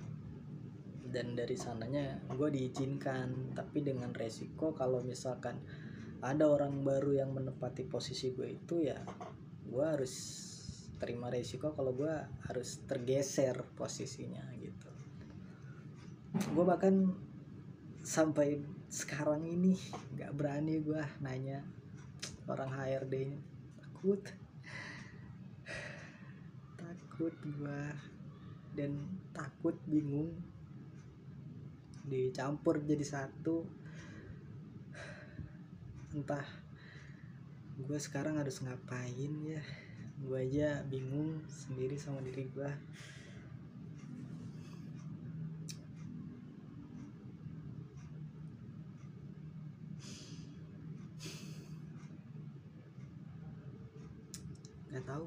dan 1.12 1.36
dari 1.36 1.54
sananya 1.60 2.24
gue 2.32 2.48
diizinkan 2.48 3.52
tapi 3.52 3.84
dengan 3.84 4.16
resiko 4.16 4.72
kalau 4.72 5.04
misalkan 5.04 5.60
ada 6.24 6.48
orang 6.48 6.80
baru 6.80 7.20
yang 7.20 7.36
menempati 7.36 7.84
posisi 7.84 8.32
gue 8.32 8.48
itu 8.48 8.80
ya 8.88 8.96
gue 9.68 9.84
harus 9.84 10.14
terima 10.96 11.28
resiko 11.28 11.76
kalau 11.76 11.92
gue 11.92 12.14
harus 12.48 12.80
tergeser 12.88 13.60
posisinya 13.76 14.40
gitu 14.56 14.71
gue 16.32 16.64
bahkan 16.64 17.12
sampai 18.00 18.64
sekarang 18.88 19.44
ini 19.44 19.76
nggak 20.16 20.32
berani 20.32 20.80
gue 20.80 21.00
nanya 21.20 21.60
orang 22.48 22.72
HRD 22.72 23.36
takut. 24.02 24.20
Takut 26.80 27.34
gue 27.38 27.82
dan 28.72 28.96
takut 29.36 29.76
bingung. 29.84 30.32
Dicampur 32.08 32.80
jadi 32.82 33.04
satu. 33.04 33.68
Entah 36.16 36.48
gue 37.76 37.98
sekarang 38.00 38.40
harus 38.40 38.58
ngapain 38.64 39.32
ya. 39.44 39.62
Gue 40.18 40.48
aja 40.48 40.80
bingung 40.88 41.44
sendiri 41.46 42.00
sama 42.00 42.24
diri 42.24 42.48
gue 42.50 42.70
nggak 54.92 55.01
tahu. 55.12 55.26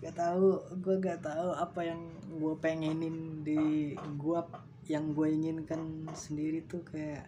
Nggak 0.00 0.16
tahu 0.16 0.48
gue 0.80 0.94
nggak 1.00 1.20
tahu 1.24 1.48
apa 1.56 1.80
yang 1.84 2.00
gue 2.28 2.54
pengenin 2.60 3.44
di 3.44 3.92
gue 3.96 4.40
yang 4.88 5.16
gue 5.16 5.28
inginkan 5.32 6.04
sendiri 6.12 6.64
tuh 6.68 6.84
kayak 6.84 7.24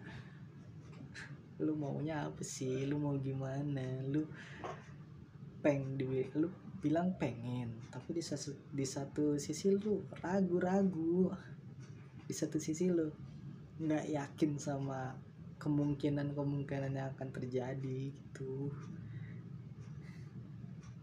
lu 1.61 1.73
maunya 1.77 2.29
apa 2.29 2.41
sih? 2.45 2.85
Lu 2.89 3.01
mau 3.01 3.17
gimana? 3.17 3.85
Lu 4.09 4.25
peng 5.61 5.97
di 5.97 6.05
lu 6.37 6.49
bilang 6.77 7.17
pengen 7.17 7.73
tapi 7.89 8.15
di 8.15 8.23
satu 8.23 8.53
di 8.71 8.85
satu 8.85 9.37
sisi 9.41 9.73
lu 9.73 10.05
ragu-ragu. 10.21 11.33
Di 12.27 12.35
satu 12.35 12.61
sisi 12.61 12.89
lu 12.93 13.09
nggak 13.77 14.05
yakin 14.09 14.57
sama 14.57 15.17
kemungkinan-kemungkinan 15.61 16.93
yang 16.93 17.09
akan 17.17 17.29
terjadi 17.33 18.13
gitu 18.13 18.73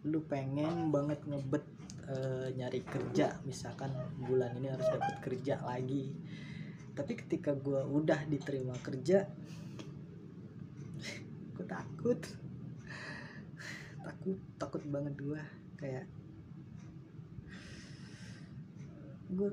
lu 0.04 0.20
pengen 0.28 0.92
banget 0.92 1.20
ngebet 1.24 1.66
e, 2.08 2.16
nyari 2.56 2.82
kerja. 2.84 3.39
Misalkan 3.48 3.92
bulan 4.20 4.56
ini 4.60 4.68
harus 4.72 4.88
dapat 4.92 5.20
kerja 5.24 5.63
lagi. 5.63 6.12
Tapi 6.94 7.13
ketika 7.18 7.56
gue 7.56 7.82
udah 7.82 8.28
diterima 8.28 8.76
kerja 8.84 9.26
gue 11.56 11.66
takut. 11.66 12.20
Takut 14.04 14.38
takut 14.60 14.84
banget 14.92 15.16
gue 15.20 15.42
kayak 15.80 16.06
gue 19.34 19.50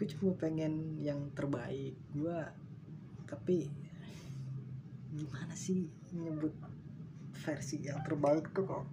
gue 0.00 0.06
cuma 0.16 0.32
pengen 0.38 0.96
yang 0.96 1.28
terbaik 1.36 1.92
gue 2.16 2.38
tapi 3.28 3.68
gimana 5.12 5.52
sih 5.52 5.90
nyebut 6.14 6.54
versi 7.40 7.80
yang 7.80 8.04
terbaik 8.04 8.52
tuh 8.52 8.64
kok. 8.68 8.84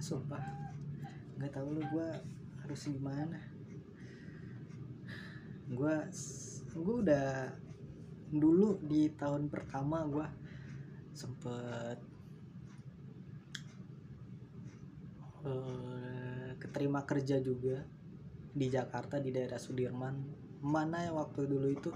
Sumpah. 0.00 0.44
Nggak 1.36 1.52
tahu 1.52 1.68
lu 1.76 1.82
gue 1.92 2.08
harus 2.64 2.80
gimana. 2.88 3.38
Gue 5.68 5.94
gue 6.72 6.96
udah 7.04 7.52
dulu 8.32 8.80
di 8.80 9.12
tahun 9.12 9.52
pertama 9.52 10.08
gue 10.08 10.24
sempet 11.12 12.00
uh, 15.44 16.48
keterima 16.56 17.04
kerja 17.04 17.36
juga 17.44 17.84
di 18.52 18.72
Jakarta 18.72 19.20
di 19.20 19.28
daerah 19.28 19.60
Sudirman 19.60 20.41
mana 20.62 21.04
ya 21.04 21.12
waktu 21.12 21.50
dulu 21.50 21.68
itu 21.74 21.90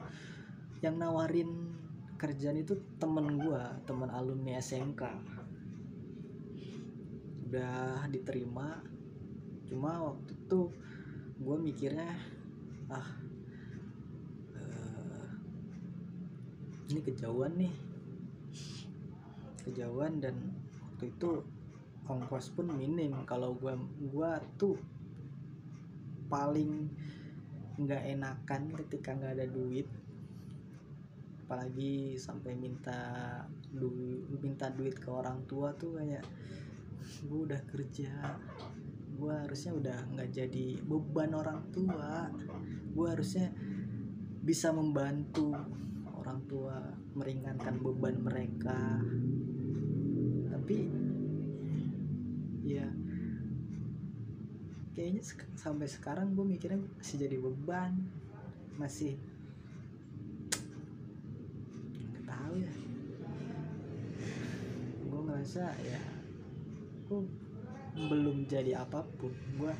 yang 0.83 0.99
nawarin 0.99 1.73
kerjaan 2.19 2.61
itu 2.61 2.77
temen 2.99 3.39
gue 3.39 3.63
temen 3.87 4.11
alumni 4.11 4.59
SMK 4.59 5.03
udah 7.47 8.05
diterima 8.11 8.83
cuma 9.71 10.13
waktu 10.13 10.35
itu 10.35 10.61
gue 11.39 11.57
mikirnya 11.63 12.11
ah 12.91 13.27
ini 16.91 17.01
kejauhan 17.03 17.53
nih. 17.59 17.75
Kejauhan 19.67 20.23
dan 20.23 20.37
waktu 20.87 21.11
itu 21.11 21.43
ongkos 22.07 22.55
pun 22.55 22.71
minim. 22.79 23.11
Kalau 23.27 23.59
gua 23.59 23.75
gua 24.15 24.39
tuh 24.55 24.79
paling 26.31 26.91
nggak 27.77 28.03
enakan 28.17 28.63
ketika 28.85 29.13
nggak 29.13 29.35
ada 29.37 29.47
duit. 29.49 29.89
Apalagi 31.47 32.19
sampai 32.19 32.59
minta 32.59 32.99
duit 33.71 34.27
minta 34.43 34.73
duit 34.73 34.99
ke 34.99 35.09
orang 35.13 35.47
tua 35.47 35.71
tuh 35.77 36.01
kayak 36.01 36.25
gue 37.23 37.41
udah 37.47 37.63
kerja 37.71 38.35
gue 39.17 39.33
harusnya 39.33 39.73
udah 39.73 39.99
nggak 40.13 40.31
jadi 40.33 40.67
beban 40.85 41.33
orang 41.33 41.61
tua. 41.73 42.29
Gue 42.93 43.07
harusnya 43.09 43.49
bisa 44.45 44.71
membantu 44.71 45.57
orang 46.21 46.41
tua 46.45 46.77
meringankan 47.17 47.81
beban 47.81 48.17
mereka. 48.21 49.01
Tapi 50.53 50.79
ya 52.67 52.87
kayaknya 54.97 55.21
sampai 55.61 55.85
sekarang 55.85 56.33
gue 56.33 56.41
mikirnya 56.41 56.81
masih 56.97 57.21
jadi 57.21 57.37
beban 57.37 57.93
masih 58.81 59.21
nggak 62.17 62.25
tahu 62.25 62.55
ya. 62.65 62.73
Gue 65.05 65.21
ngerasa 65.21 65.69
ya 65.85 66.01
gue 67.13 67.21
belum 68.09 68.49
jadi 68.49 68.81
apa 68.81 69.05
pun 69.21 69.37
gue 69.61 69.73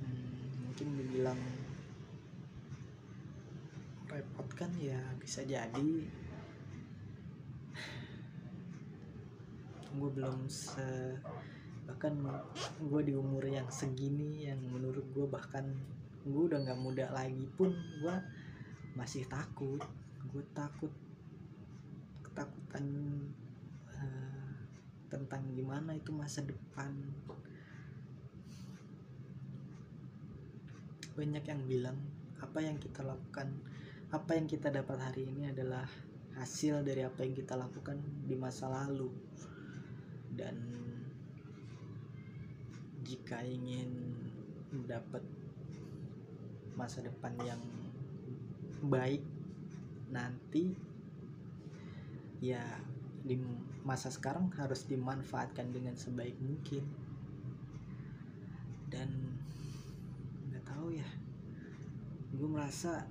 hmm, 0.00 0.64
mungkin 0.64 0.88
dibilang 0.96 1.40
repot 4.08 4.48
kan 4.56 4.72
ya 4.80 5.04
bisa 5.20 5.44
jadi. 5.44 5.92
Gue 10.00 10.08
belum 10.16 10.48
se 10.48 11.20
bahkan 11.86 12.18
gue 12.82 13.00
di 13.06 13.14
umur 13.14 13.46
yang 13.46 13.70
segini 13.70 14.50
yang 14.50 14.58
menurut 14.74 15.06
gue 15.14 15.26
bahkan 15.30 15.62
gue 16.26 16.42
udah 16.50 16.58
nggak 16.58 16.82
muda 16.82 17.06
lagi 17.14 17.46
pun 17.54 17.70
gue 18.02 18.16
masih 18.98 19.22
takut. 19.30 19.78
Gue 20.26 20.42
takut 20.50 20.90
ketakutan 22.26 22.84
eh, 23.94 24.54
tentang 25.06 25.46
gimana 25.54 25.94
itu 25.94 26.10
masa 26.10 26.42
depan. 26.42 26.90
Banyak 31.14 31.44
yang 31.46 31.62
bilang 31.70 31.98
apa 32.42 32.58
yang 32.60 32.76
kita 32.76 33.00
lakukan 33.00 33.48
apa 34.12 34.36
yang 34.36 34.46
kita 34.50 34.68
dapat 34.68 34.98
hari 35.00 35.30
ini 35.30 35.50
adalah 35.54 35.86
hasil 36.36 36.84
dari 36.84 37.06
apa 37.06 37.24
yang 37.24 37.34
kita 37.38 37.54
lakukan 37.54 38.02
di 38.26 38.34
masa 38.34 38.66
lalu. 38.68 39.08
Dan 40.36 40.85
jika 43.06 43.38
ingin 43.46 43.88
mendapat 44.74 45.22
masa 46.74 47.00
depan 47.06 47.32
yang 47.40 47.62
baik 48.82 49.22
nanti 50.10 50.76
ya 52.42 52.60
di 53.26 53.38
masa 53.86 54.10
sekarang 54.10 54.50
harus 54.58 54.86
dimanfaatkan 54.90 55.70
dengan 55.70 55.94
sebaik 55.94 56.34
mungkin. 56.42 56.84
Dan 58.90 59.08
nggak 60.50 60.66
tahu 60.66 60.94
ya 60.94 61.08
gue 62.36 62.48
merasa 62.50 63.06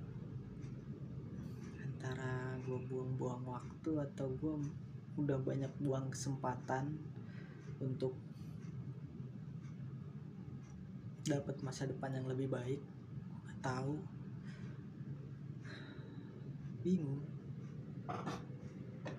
antara 1.80 2.54
gue 2.62 2.78
buang-buang 2.86 3.42
waktu 3.48 3.90
atau 4.12 4.28
gue 4.36 4.54
udah 5.16 5.40
banyak 5.40 5.72
buang 5.80 6.12
kesempatan 6.12 7.00
untuk 7.80 8.12
dapat 11.26 11.58
masa 11.66 11.90
depan 11.90 12.14
yang 12.14 12.26
lebih 12.30 12.46
baik 12.46 12.80
tahu. 13.58 13.98
Bingung. 16.86 17.22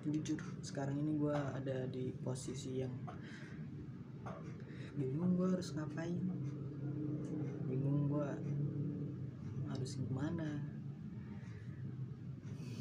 Jujur 0.08 0.40
sekarang 0.64 0.96
ini 1.04 1.20
gue 1.20 1.36
ada 1.36 1.84
di 1.92 2.16
posisi 2.24 2.80
yang 2.80 2.92
bingung 4.96 5.36
gue 5.36 5.52
harus 5.52 5.76
ngapain. 5.76 6.16
Bingung 7.68 8.08
gue 8.08 8.28
harus 9.68 10.00
gimana. 10.00 10.64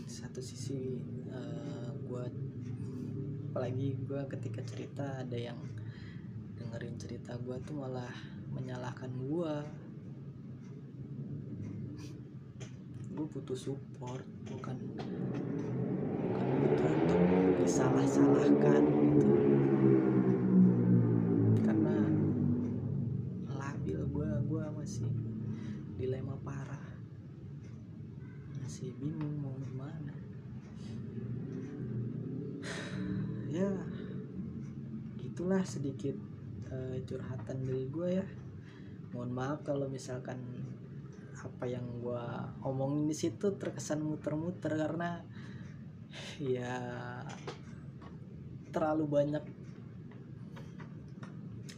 Satu 0.07 0.39
sisi 0.39 1.03
uh, 1.27 1.91
gue 2.07 2.23
apalagi 3.51 3.97
gue 4.07 4.21
ketika 4.31 4.61
cerita 4.63 5.05
ada 5.19 5.35
yang 5.35 5.59
dengerin 6.67 6.99
cerita 6.99 7.31
gue 7.39 7.55
tuh 7.63 7.79
malah 7.79 8.11
menyalahkan 8.51 9.07
gue 9.07 9.55
gue 13.15 13.23
butuh 13.23 13.55
support 13.55 14.27
bukan 14.51 14.75
bukan 16.27 16.47
butuh 16.59 16.91
untuk 16.91 17.55
disalah-salahkan 17.63 18.83
gitu. 18.83 19.31
Karena 21.63 21.97
labil 23.47 23.99
gue 24.03 24.29
gue 24.51 24.63
masih 24.75 25.07
dilema 25.95 26.35
parah. 26.43 26.83
Masih 28.59 28.91
bingung 28.99 29.39
mau 29.39 29.55
gimana. 29.55 30.15
Ya 33.55 33.71
gitulah 35.15 35.63
sedikit 35.63 36.36
eh, 36.71 36.97
curhatan 37.03 37.57
dari 37.63 37.85
gue 37.87 38.09
ya. 38.21 38.25
Mohon 39.15 39.31
maaf 39.31 39.59
kalau 39.63 39.87
misalkan 39.87 40.39
apa 41.37 41.65
yang 41.69 41.85
gue 42.01 42.23
omongin 42.65 43.05
di 43.07 43.15
situ 43.15 43.55
terkesan 43.55 44.01
muter-muter 44.01 44.73
karena 44.73 45.21
ya 46.41 46.81
terlalu 48.73 49.05
banyak 49.05 49.43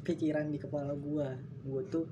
pikiran 0.08 0.50
di 0.50 0.58
kepala 0.58 0.96
gue 0.96 1.28
gue 1.68 1.82
tuh 1.92 2.08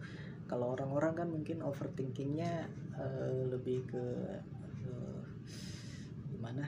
kalau 0.47 0.75
orang-orang 0.75 1.13
kan 1.13 1.27
mungkin 1.27 1.59
overthinkingnya 1.59 2.71
eh, 2.95 3.41
lebih 3.51 3.83
ke 3.83 4.05
eh, 4.87 5.21
gimana? 6.31 6.63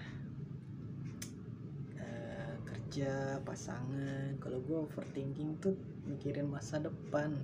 Eh, 1.95 2.53
kerja 2.67 3.39
pasangan. 3.47 4.35
Kalau 4.43 4.59
gue 4.59 4.77
overthinking 4.83 5.63
tuh 5.63 5.79
mikirin 6.09 6.49
masa 6.49 6.81
depan. 6.81 7.37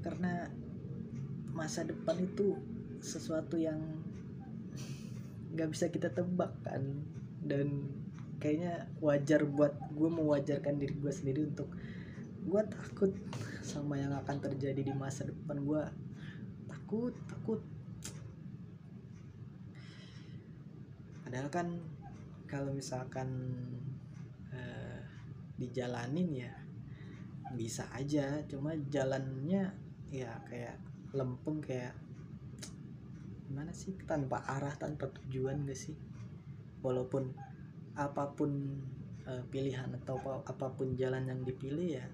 Karena 0.00 0.46
masa 1.50 1.82
depan 1.82 2.14
itu 2.22 2.54
sesuatu 3.02 3.58
yang 3.58 3.78
nggak 5.52 5.68
bisa 5.74 5.90
kita 5.90 6.14
tebak 6.14 6.54
kan. 6.62 7.02
Dan 7.42 7.90
kayaknya 8.38 8.86
wajar 9.02 9.42
buat 9.42 9.74
gue 9.90 10.10
mewajarkan 10.10 10.78
diri 10.78 10.94
gue 10.94 11.10
sendiri 11.10 11.40
untuk 11.50 11.74
gue 12.46 12.62
takut 12.70 13.12
sama 13.66 13.98
yang 13.98 14.14
akan 14.14 14.38
terjadi 14.38 14.86
di 14.86 14.94
masa 14.94 15.26
depan. 15.26 15.58
Gue 15.66 15.82
takut 16.70 17.14
takut. 17.26 17.60
Padahal 21.26 21.50
kan 21.52 21.68
kalau 22.48 22.72
misalkan 22.72 23.28
eh, 24.54 25.04
dijalanin 25.60 26.48
ya 26.48 26.54
bisa 27.56 27.88
aja 27.96 28.44
cuma 28.44 28.76
jalannya 28.92 29.72
ya 30.12 30.32
kayak 30.48 30.76
lempeng 31.16 31.60
kayak 31.64 31.96
gimana 33.48 33.72
sih 33.72 33.96
tanpa 34.04 34.44
arah 34.44 34.76
tanpa 34.76 35.08
tujuan 35.08 35.64
gak 35.64 35.78
sih? 35.78 35.96
Walaupun 36.84 37.32
apa 37.96 38.36
pun 38.36 38.52
eh, 39.24 39.44
pilihan 39.48 39.88
atau 40.04 40.20
apa- 40.20 40.44
apa 40.44 40.66
pun 40.76 40.92
jalan 40.94 41.24
yang 41.24 41.40
dipilih 41.42 42.00
ya 42.00 42.06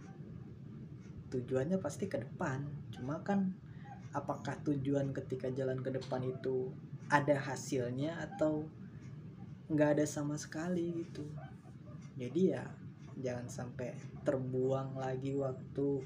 tujuannya 1.34 1.82
pasti 1.82 2.06
ke 2.06 2.22
depan. 2.22 2.62
Cuma 2.94 3.18
kan 3.26 3.50
apakah 4.14 4.54
tujuan 4.62 5.10
ketika 5.10 5.50
jalan 5.50 5.82
ke 5.82 5.90
depan 5.90 6.22
itu 6.22 6.70
ada 7.10 7.34
hasilnya 7.34 8.22
atau 8.22 8.70
nggak 9.66 9.98
ada 9.98 10.06
sama 10.06 10.38
sekali 10.38 11.02
gitu? 11.02 11.26
Jadi 12.14 12.54
ya 12.54 12.62
jangan 13.18 13.46
sampai 13.46 13.94
terbuang 14.26 14.98
lagi 14.98 15.34
waktu 15.36 16.02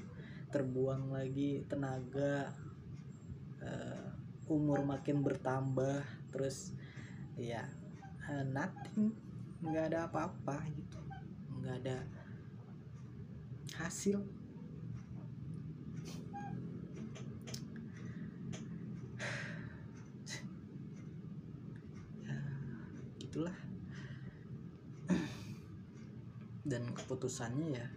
terbuang 0.49 1.13
lagi 1.13 1.61
tenaga 1.69 2.53
eh, 3.61 4.07
umur 4.49 4.81
makin 4.81 5.21
bertambah 5.21 6.01
terus 6.33 6.73
ya 7.37 7.65
eh, 8.29 8.45
nothing 8.49 9.29
nggak 9.59 9.91
ada 9.91 10.07
apa-apa 10.07 10.63
gitu. 10.71 10.99
Nggak 11.59 11.75
ada 11.83 11.97
hasil. 13.75 14.19
Ya 22.23 22.35
gitulah 23.19 23.68
dan 26.69 26.85
keputusannya 26.93 27.69
ya. 27.73 27.87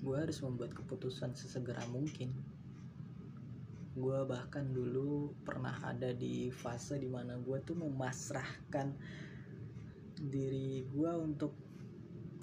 Gue 0.00 0.16
harus 0.16 0.40
membuat 0.40 0.72
keputusan 0.72 1.36
sesegera 1.36 1.84
mungkin. 1.92 2.32
Gue 3.92 4.24
bahkan 4.24 4.72
dulu 4.72 5.36
pernah 5.44 5.76
ada 5.84 6.16
di 6.16 6.48
fase 6.48 6.96
di 6.96 7.10
mana 7.10 7.36
gue 7.36 7.58
tuh 7.60 7.76
memasrahkan 7.76 8.96
diri 10.18 10.88
gue 10.88 11.12
untuk 11.12 11.52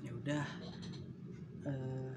ya 0.05 0.13
udah 0.13 0.45
uh, 1.65 2.13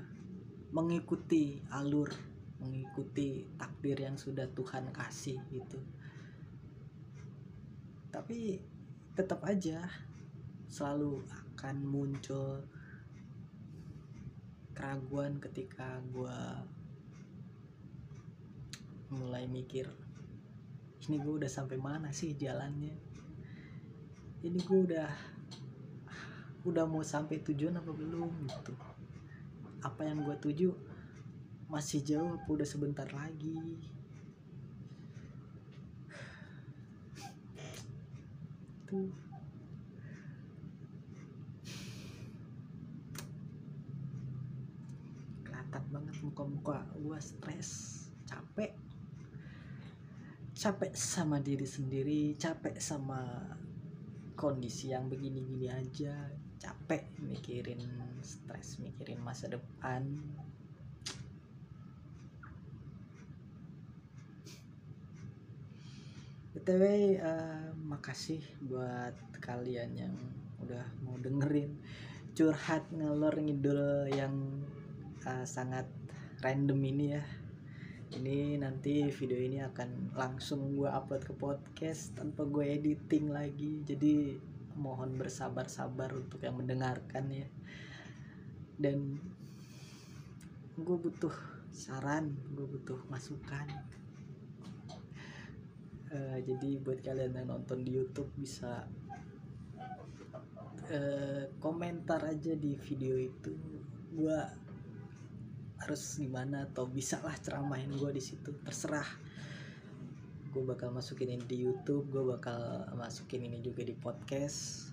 mengikuti 0.77 1.65
alur 1.73 2.13
mengikuti 2.59 3.47
takdir 3.57 4.03
yang 4.03 4.19
sudah 4.19 4.51
Tuhan 4.51 4.91
kasih 4.91 5.39
gitu. 5.55 5.79
Tapi 8.11 8.59
tetap 9.15 9.43
aja 9.47 9.87
selalu 10.69 11.23
akan 11.59 11.83
muncul 11.83 12.63
keraguan 14.79 15.43
ketika 15.43 15.99
gue 16.15 16.39
mulai 19.11 19.51
mikir 19.51 19.91
ini 21.09 21.25
gue 21.25 21.41
udah 21.41 21.49
sampai 21.49 21.81
mana 21.81 22.13
sih 22.13 22.37
jalannya? 22.37 22.93
Ini 24.45 24.61
gue 24.61 24.79
udah 24.93 25.09
udah 26.69 26.85
mau 26.85 27.01
sampai 27.01 27.41
tujuan 27.41 27.81
apa 27.81 27.89
belum? 27.97 28.29
Gitu. 28.45 28.77
Apa 29.81 30.05
yang 30.05 30.21
gue 30.21 30.37
tuju 30.37 30.69
masih 31.73 32.05
jauh 32.05 32.37
apa 32.37 32.45
udah 32.45 32.69
sebentar 32.69 33.09
lagi? 33.09 33.57
Tuh 38.85 39.09
kelihatan 45.41 45.85
banget 45.89 46.15
muka-muka 46.69 47.01
gue 47.01 47.21
stres 47.25 47.71
capek. 48.29 48.77
Capek 50.53 50.93
sama 50.93 51.41
diri 51.41 51.65
sendiri 51.65 52.37
capek 52.37 52.77
sama 52.77 53.25
kondisi 54.37 54.93
yang 54.93 55.09
begini-gini 55.09 55.73
aja. 55.73 56.29
Capek 56.61 57.09
mikirin 57.25 57.81
stres 58.21 58.77
mikirin 58.85 59.17
masa 59.25 59.49
depan. 59.49 60.21
Btw 66.53 66.85
uh, 67.17 67.73
makasih 67.81 68.45
buat 68.69 69.17
kalian 69.41 69.97
yang 69.97 70.15
udah 70.61 70.85
mau 71.01 71.17
dengerin. 71.17 71.81
Curhat 72.37 72.93
ngelor 72.93 73.41
ngidul 73.41 74.13
yang 74.13 74.37
uh, 75.25 75.49
sangat 75.49 75.89
random 76.39 76.81
ini 76.87 77.07
ya. 77.19 77.25
Ini 78.09 78.57
nanti 78.63 79.05
video 79.11 79.37
ini 79.37 79.61
akan 79.61 80.17
langsung 80.17 80.73
gue 80.79 80.89
upload 80.89 81.23
ke 81.29 81.35
podcast 81.35 82.15
tanpa 82.17 82.47
gue 82.47 82.65
editing 82.65 83.29
lagi. 83.29 83.83
Jadi 83.85 84.39
mohon 84.79 85.19
bersabar-sabar 85.19 86.15
untuk 86.15 86.41
yang 86.41 86.57
mendengarkan 86.57 87.27
ya. 87.29 87.47
Dan 88.79 89.19
gue 90.79 90.97
butuh 90.97 91.35
saran 91.75 92.33
gue 92.55 92.65
butuh 92.65 93.03
masukan. 93.11 93.67
Uh, 96.09 96.41
jadi 96.41 96.81
buat 96.81 97.05
kalian 97.05 97.37
yang 97.37 97.53
nonton 97.53 97.85
di 97.85 97.93
YouTube 98.01 98.33
bisa 98.39 98.89
uh, 100.89 101.45
komentar 101.61 102.25
aja 102.25 102.57
di 102.57 102.79
video 102.79 103.19
itu. 103.21 103.53
Gue 104.17 104.39
harus 105.89 106.21
gimana 106.21 106.69
atau 106.69 106.85
bisa 106.85 107.17
lah 107.25 107.33
ceramahin 107.41 107.89
gue 107.97 108.13
di 108.13 108.21
situ. 108.21 108.53
Terserah. 108.61 109.09
Gue 110.53 110.61
bakal 110.69 110.93
masukin 110.93 111.33
ini 111.33 111.45
di 111.49 111.65
YouTube 111.65 112.13
gue 112.13 112.29
bakal 112.29 112.93
masukin 112.93 113.49
ini 113.49 113.65
juga 113.65 113.81
di 113.81 113.97
podcast. 113.97 114.93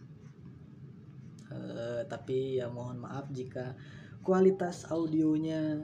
Uh, 1.51 2.07
tapi 2.07 2.63
ya 2.63 2.71
mohon 2.71 3.03
maaf 3.03 3.27
jika 3.27 3.75
kualitas 4.23 4.87
audionya 4.87 5.83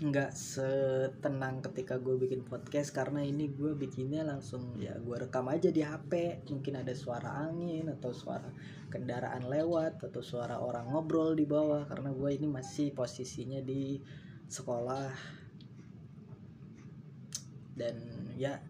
nggak 0.00 0.32
setenang 0.32 1.60
ketika 1.60 2.00
gue 2.00 2.16
bikin 2.16 2.40
podcast 2.40 2.94
karena 2.96 3.20
ini 3.20 3.52
gue 3.52 3.76
bikinnya 3.76 4.24
langsung 4.24 4.78
ya 4.80 4.96
gue 4.96 5.12
rekam 5.12 5.44
aja 5.52 5.68
di 5.68 5.84
HP 5.84 6.40
mungkin 6.48 6.80
ada 6.80 6.96
suara 6.96 7.44
angin 7.44 7.84
atau 7.92 8.08
suara 8.08 8.48
kendaraan 8.90 9.46
lewat 9.46 10.02
atau 10.02 10.20
suara 10.20 10.58
orang 10.58 10.90
ngobrol 10.90 11.38
di 11.38 11.46
bawah 11.46 11.86
karena 11.86 12.10
gue 12.10 12.30
ini 12.34 12.50
masih 12.50 12.90
posisinya 12.90 13.62
di 13.62 14.02
sekolah. 14.50 15.38
Dan 17.78 17.96
ya 18.36 18.60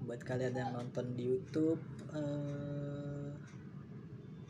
buat 0.00 0.24
kalian 0.24 0.56
yang 0.56 0.72
nonton 0.72 1.12
di 1.12 1.28
YouTube 1.28 1.78
uh, 2.16 3.30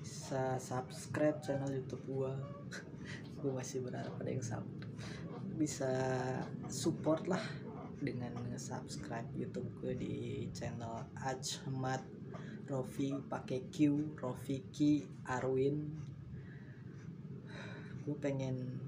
bisa 0.00 0.56
subscribe 0.62 1.42
channel 1.42 1.74
YouTube 1.74 2.06
gue 2.06 2.32
gue 3.42 3.50
masih 3.50 3.82
berharap 3.82 4.14
ada 4.22 4.30
yang 4.30 4.46
subscribe 4.46 4.94
bisa 5.58 5.92
support 6.70 7.26
lah 7.26 7.42
dengan 8.00 8.32
subscribe 8.56 9.28
YouTube 9.36 9.68
gue 9.82 9.92
di 9.98 10.16
channel 10.54 11.04
Ajmat 11.20 12.00
Rofi 12.70 13.10
pakai 13.26 13.66
Q 13.68 13.76
Rofiki 14.14 15.02
Arwin. 15.26 15.90
Gue 18.06 18.16
pengen 18.16 18.78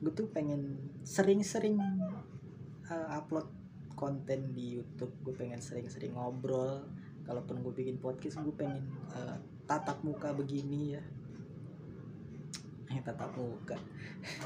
gue 0.00 0.12
tuh 0.12 0.28
pengen 0.32 0.76
sering-sering 1.04 1.80
uh, 2.88 3.08
upload 3.14 3.48
konten 3.94 4.56
di 4.56 4.80
YouTube. 4.80 5.12
Gue 5.22 5.36
pengen 5.36 5.60
sering-sering 5.60 6.16
ngobrol. 6.16 6.84
Kalaupun 7.24 7.60
gue 7.64 7.72
bikin 7.72 8.00
podcast 8.00 8.40
gue 8.40 8.52
pengen 8.56 8.84
uh, 9.12 9.36
tatap 9.64 10.00
muka 10.04 10.32
begini 10.32 10.96
ya. 10.96 11.02
Eh 12.92 13.00
tatap 13.00 13.32
muka. 13.36 13.80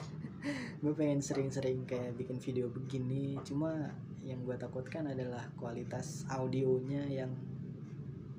Gue 0.82 0.94
pengen 0.94 1.18
sering-sering 1.18 1.82
kayak 1.84 2.14
bikin 2.14 2.38
video 2.38 2.70
begini. 2.70 3.34
Cuma 3.42 3.90
yang 4.22 4.44
gue 4.46 4.54
takutkan 4.54 5.10
adalah 5.10 5.50
kualitas 5.58 6.22
audionya 6.30 7.02
yang 7.08 7.32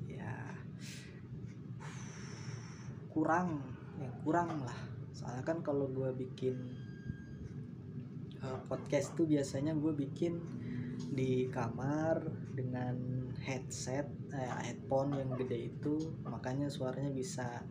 ya 0.08 0.34
kurang 3.12 3.62
yang 4.00 4.14
kurang 4.24 4.64
lah. 4.64 4.80
Soalnya 5.12 5.44
kan 5.44 5.60
kalau 5.66 5.90
gue 5.92 6.10
bikin 6.16 6.56
uh, 8.40 8.60
podcast 8.70 9.18
tuh 9.18 9.28
biasanya 9.28 9.76
gue 9.76 9.94
bikin 9.94 10.40
di 11.00 11.48
kamar 11.50 12.24
dengan 12.54 12.96
headset 13.40 14.08
eh, 14.32 14.54
headphone 14.64 15.20
yang 15.20 15.36
gede 15.36 15.74
itu. 15.74 16.14
Makanya 16.28 16.72
suaranya 16.72 17.12
bisa 17.12 17.66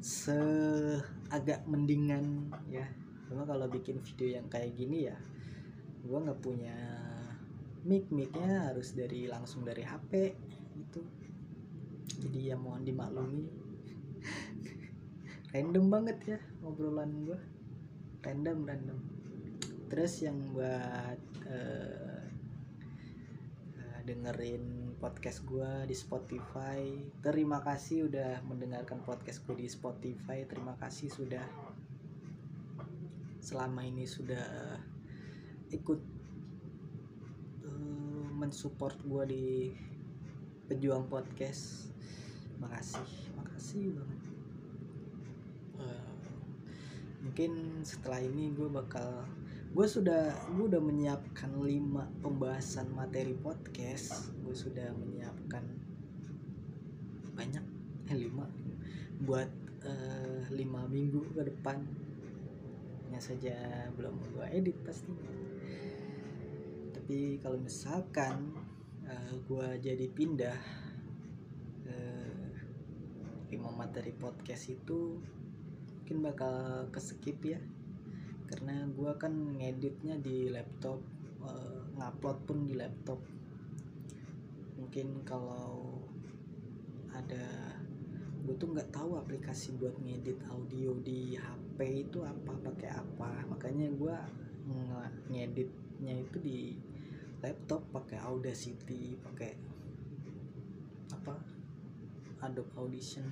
seagak 0.00 1.66
mendingan 1.68 2.52
ya. 2.70 2.86
Cuma 3.26 3.42
kalau 3.44 3.66
bikin 3.66 3.98
video 4.00 4.38
yang 4.38 4.46
kayak 4.46 4.72
gini 4.78 5.10
ya 5.10 5.18
gue 6.06 6.18
nggak 6.22 6.38
punya 6.38 6.78
mic 7.82 8.06
micnya 8.14 8.70
harus 8.70 8.94
dari 8.94 9.26
langsung 9.26 9.66
dari 9.66 9.82
HP 9.82 10.12
gitu. 10.78 11.02
Jadi 12.22 12.50
ya 12.50 12.56
mohon 12.56 12.86
dimaklumi 12.86 13.65
random 15.56 15.88
banget 15.88 16.36
ya 16.36 16.40
ngobrolan 16.60 17.24
gue 17.24 17.40
random 18.20 18.68
random. 18.68 19.00
Terus 19.88 20.20
yang 20.20 20.52
buat 20.52 21.20
uh, 21.48 22.28
dengerin 24.04 24.94
podcast 25.00 25.42
gue 25.48 25.88
di 25.88 25.96
Spotify 25.96 26.78
terima 27.24 27.58
kasih 27.64 28.06
udah 28.06 28.44
mendengarkan 28.44 29.00
podcast 29.00 29.48
gue 29.48 29.56
di 29.56 29.68
Spotify. 29.72 30.44
Terima 30.44 30.76
kasih 30.76 31.08
sudah 31.08 31.48
selama 33.40 33.80
ini 33.80 34.04
sudah 34.04 34.76
ikut 35.72 36.00
uh, 37.64 38.28
mensupport 38.36 39.00
gue 39.08 39.24
di 39.24 39.46
pejuang 40.68 41.08
podcast. 41.08 41.88
Makasih 42.60 43.08
makasih 43.40 43.96
banget 43.96 44.36
uh, 45.80 46.12
mungkin 47.26 47.82
setelah 47.82 48.22
ini 48.22 48.54
gue 48.54 48.70
bakal 48.70 49.26
gue 49.74 49.86
sudah 49.90 50.30
gue 50.54 50.70
udah 50.70 50.78
menyiapkan 50.78 51.50
lima 51.58 52.06
pembahasan 52.22 52.86
materi 52.94 53.34
podcast. 53.34 54.30
Gue 54.46 54.54
sudah 54.54 54.94
menyiapkan 54.94 55.66
banyak 57.34 57.66
eh 58.06 58.14
lima 58.16 58.46
buat 59.26 59.50
uh, 59.82 60.46
lima 60.54 60.86
minggu 60.86 61.34
ke 61.34 61.42
depan. 61.50 61.82
Hanya 63.10 63.18
saja 63.18 63.90
belum 63.98 64.14
gue 64.38 64.46
edit 64.54 64.78
pasti. 64.86 65.10
Tapi 66.94 67.42
kalau 67.42 67.58
misalkan 67.58 68.54
uh, 69.02 69.10
eh, 69.10 69.34
gue 69.50 69.66
jadi 69.82 70.06
pindah 70.14 70.60
uh, 71.90 72.48
lima 73.50 73.70
materi 73.74 74.14
podcast 74.14 74.70
itu 74.70 75.18
mungkin 76.06 76.22
bakal 76.22 76.86
keskip 76.94 77.34
ya. 77.42 77.58
Karena 78.46 78.86
gue 78.94 79.10
kan 79.18 79.58
ngeditnya 79.58 80.14
di 80.22 80.46
laptop 80.54 81.02
uh, 81.42 81.82
ngupload 81.98 82.46
pun 82.46 82.62
di 82.62 82.78
laptop. 82.78 83.18
Mungkin 84.78 85.26
kalau 85.26 85.98
ada 87.10 87.74
gue 88.38 88.54
tuh 88.54 88.70
nggak 88.70 88.94
tahu 88.94 89.18
aplikasi 89.18 89.74
buat 89.82 89.98
ngedit 89.98 90.38
audio 90.46 90.94
di 91.02 91.34
HP 91.34 92.06
itu 92.06 92.22
apa 92.22 92.54
pakai 92.54 92.94
apa. 92.94 93.42
Makanya 93.50 93.90
gue 93.90 94.16
ngeditnya 95.34 96.22
itu 96.22 96.38
di 96.38 96.78
laptop 97.42 97.82
pakai 97.90 98.22
Audacity 98.22 99.18
pakai 99.26 99.58
apa 101.18 101.34
Adobe 102.46 102.70
Audition. 102.78 103.26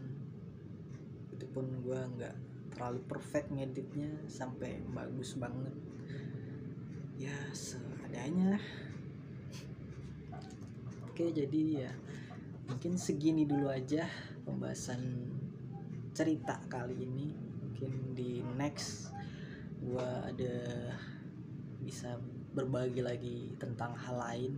Itu 1.30 1.46
pun 1.54 1.70
gue 1.86 2.00
nggak 2.18 2.53
terlalu 2.74 3.00
perfect 3.06 3.48
ngeditnya 3.54 4.10
sampai 4.26 4.82
bagus 4.90 5.38
banget. 5.38 5.74
Ya 7.14 7.34
seadanya 7.54 8.58
oke 11.06 11.30
jadi 11.30 11.86
ya 11.86 11.92
mungkin 12.66 12.98
segini 12.98 13.46
dulu 13.46 13.70
aja 13.70 14.10
pembahasan 14.42 15.30
cerita 16.10 16.58
kali 16.66 16.98
ini. 16.98 17.30
Mungkin 17.62 18.18
di 18.18 18.42
next 18.58 19.14
gua 19.78 20.26
ada 20.26 20.90
bisa 21.78 22.18
berbagi 22.54 23.02
lagi 23.02 23.54
tentang 23.62 23.94
hal 23.94 24.18
lain 24.18 24.54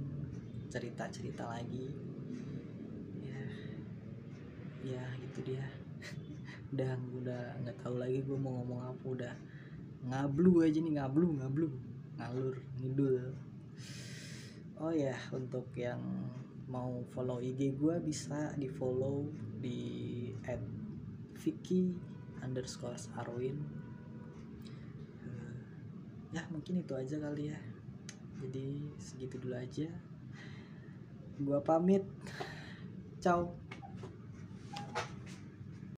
cerita-cerita 0.72 1.44
lagi. 1.44 1.92
Ya 3.20 3.44
ya 4.80 5.04
itu 5.20 5.38
dia 5.44 5.64
udah 6.74 6.92
udah 7.22 7.42
nggak 7.62 7.76
tahu 7.82 7.94
lagi 8.00 8.18
gue 8.26 8.38
mau 8.38 8.62
ngomong 8.62 8.80
apa 8.90 9.04
udah 9.06 9.34
ngablu 10.06 10.62
aja 10.66 10.78
nih 10.82 10.98
ngablu 10.98 11.26
ngablu 11.42 11.66
ngalur 12.16 12.56
ngidul. 12.80 13.24
Oh 14.76 14.92
ya 14.92 15.16
untuk 15.32 15.68
yang 15.76 16.00
mau 16.66 17.00
follow 17.14 17.38
IG 17.38 17.78
gue 17.78 17.96
bisa 18.02 18.52
di 18.58 18.66
follow 18.66 19.30
di 19.62 19.78
at 20.44 20.60
Vicky 21.38 21.94
underscore 22.42 22.98
Arwin. 23.14 23.56
Uh, 25.22 25.62
ya 26.34 26.42
mungkin 26.50 26.82
itu 26.82 26.92
aja 26.92 27.16
kali 27.22 27.54
ya. 27.54 27.58
Jadi 28.42 28.84
segitu 29.00 29.40
dulu 29.40 29.56
aja. 29.56 29.88
Gua 31.40 31.60
pamit. 31.60 32.04
Ciao 33.20 33.65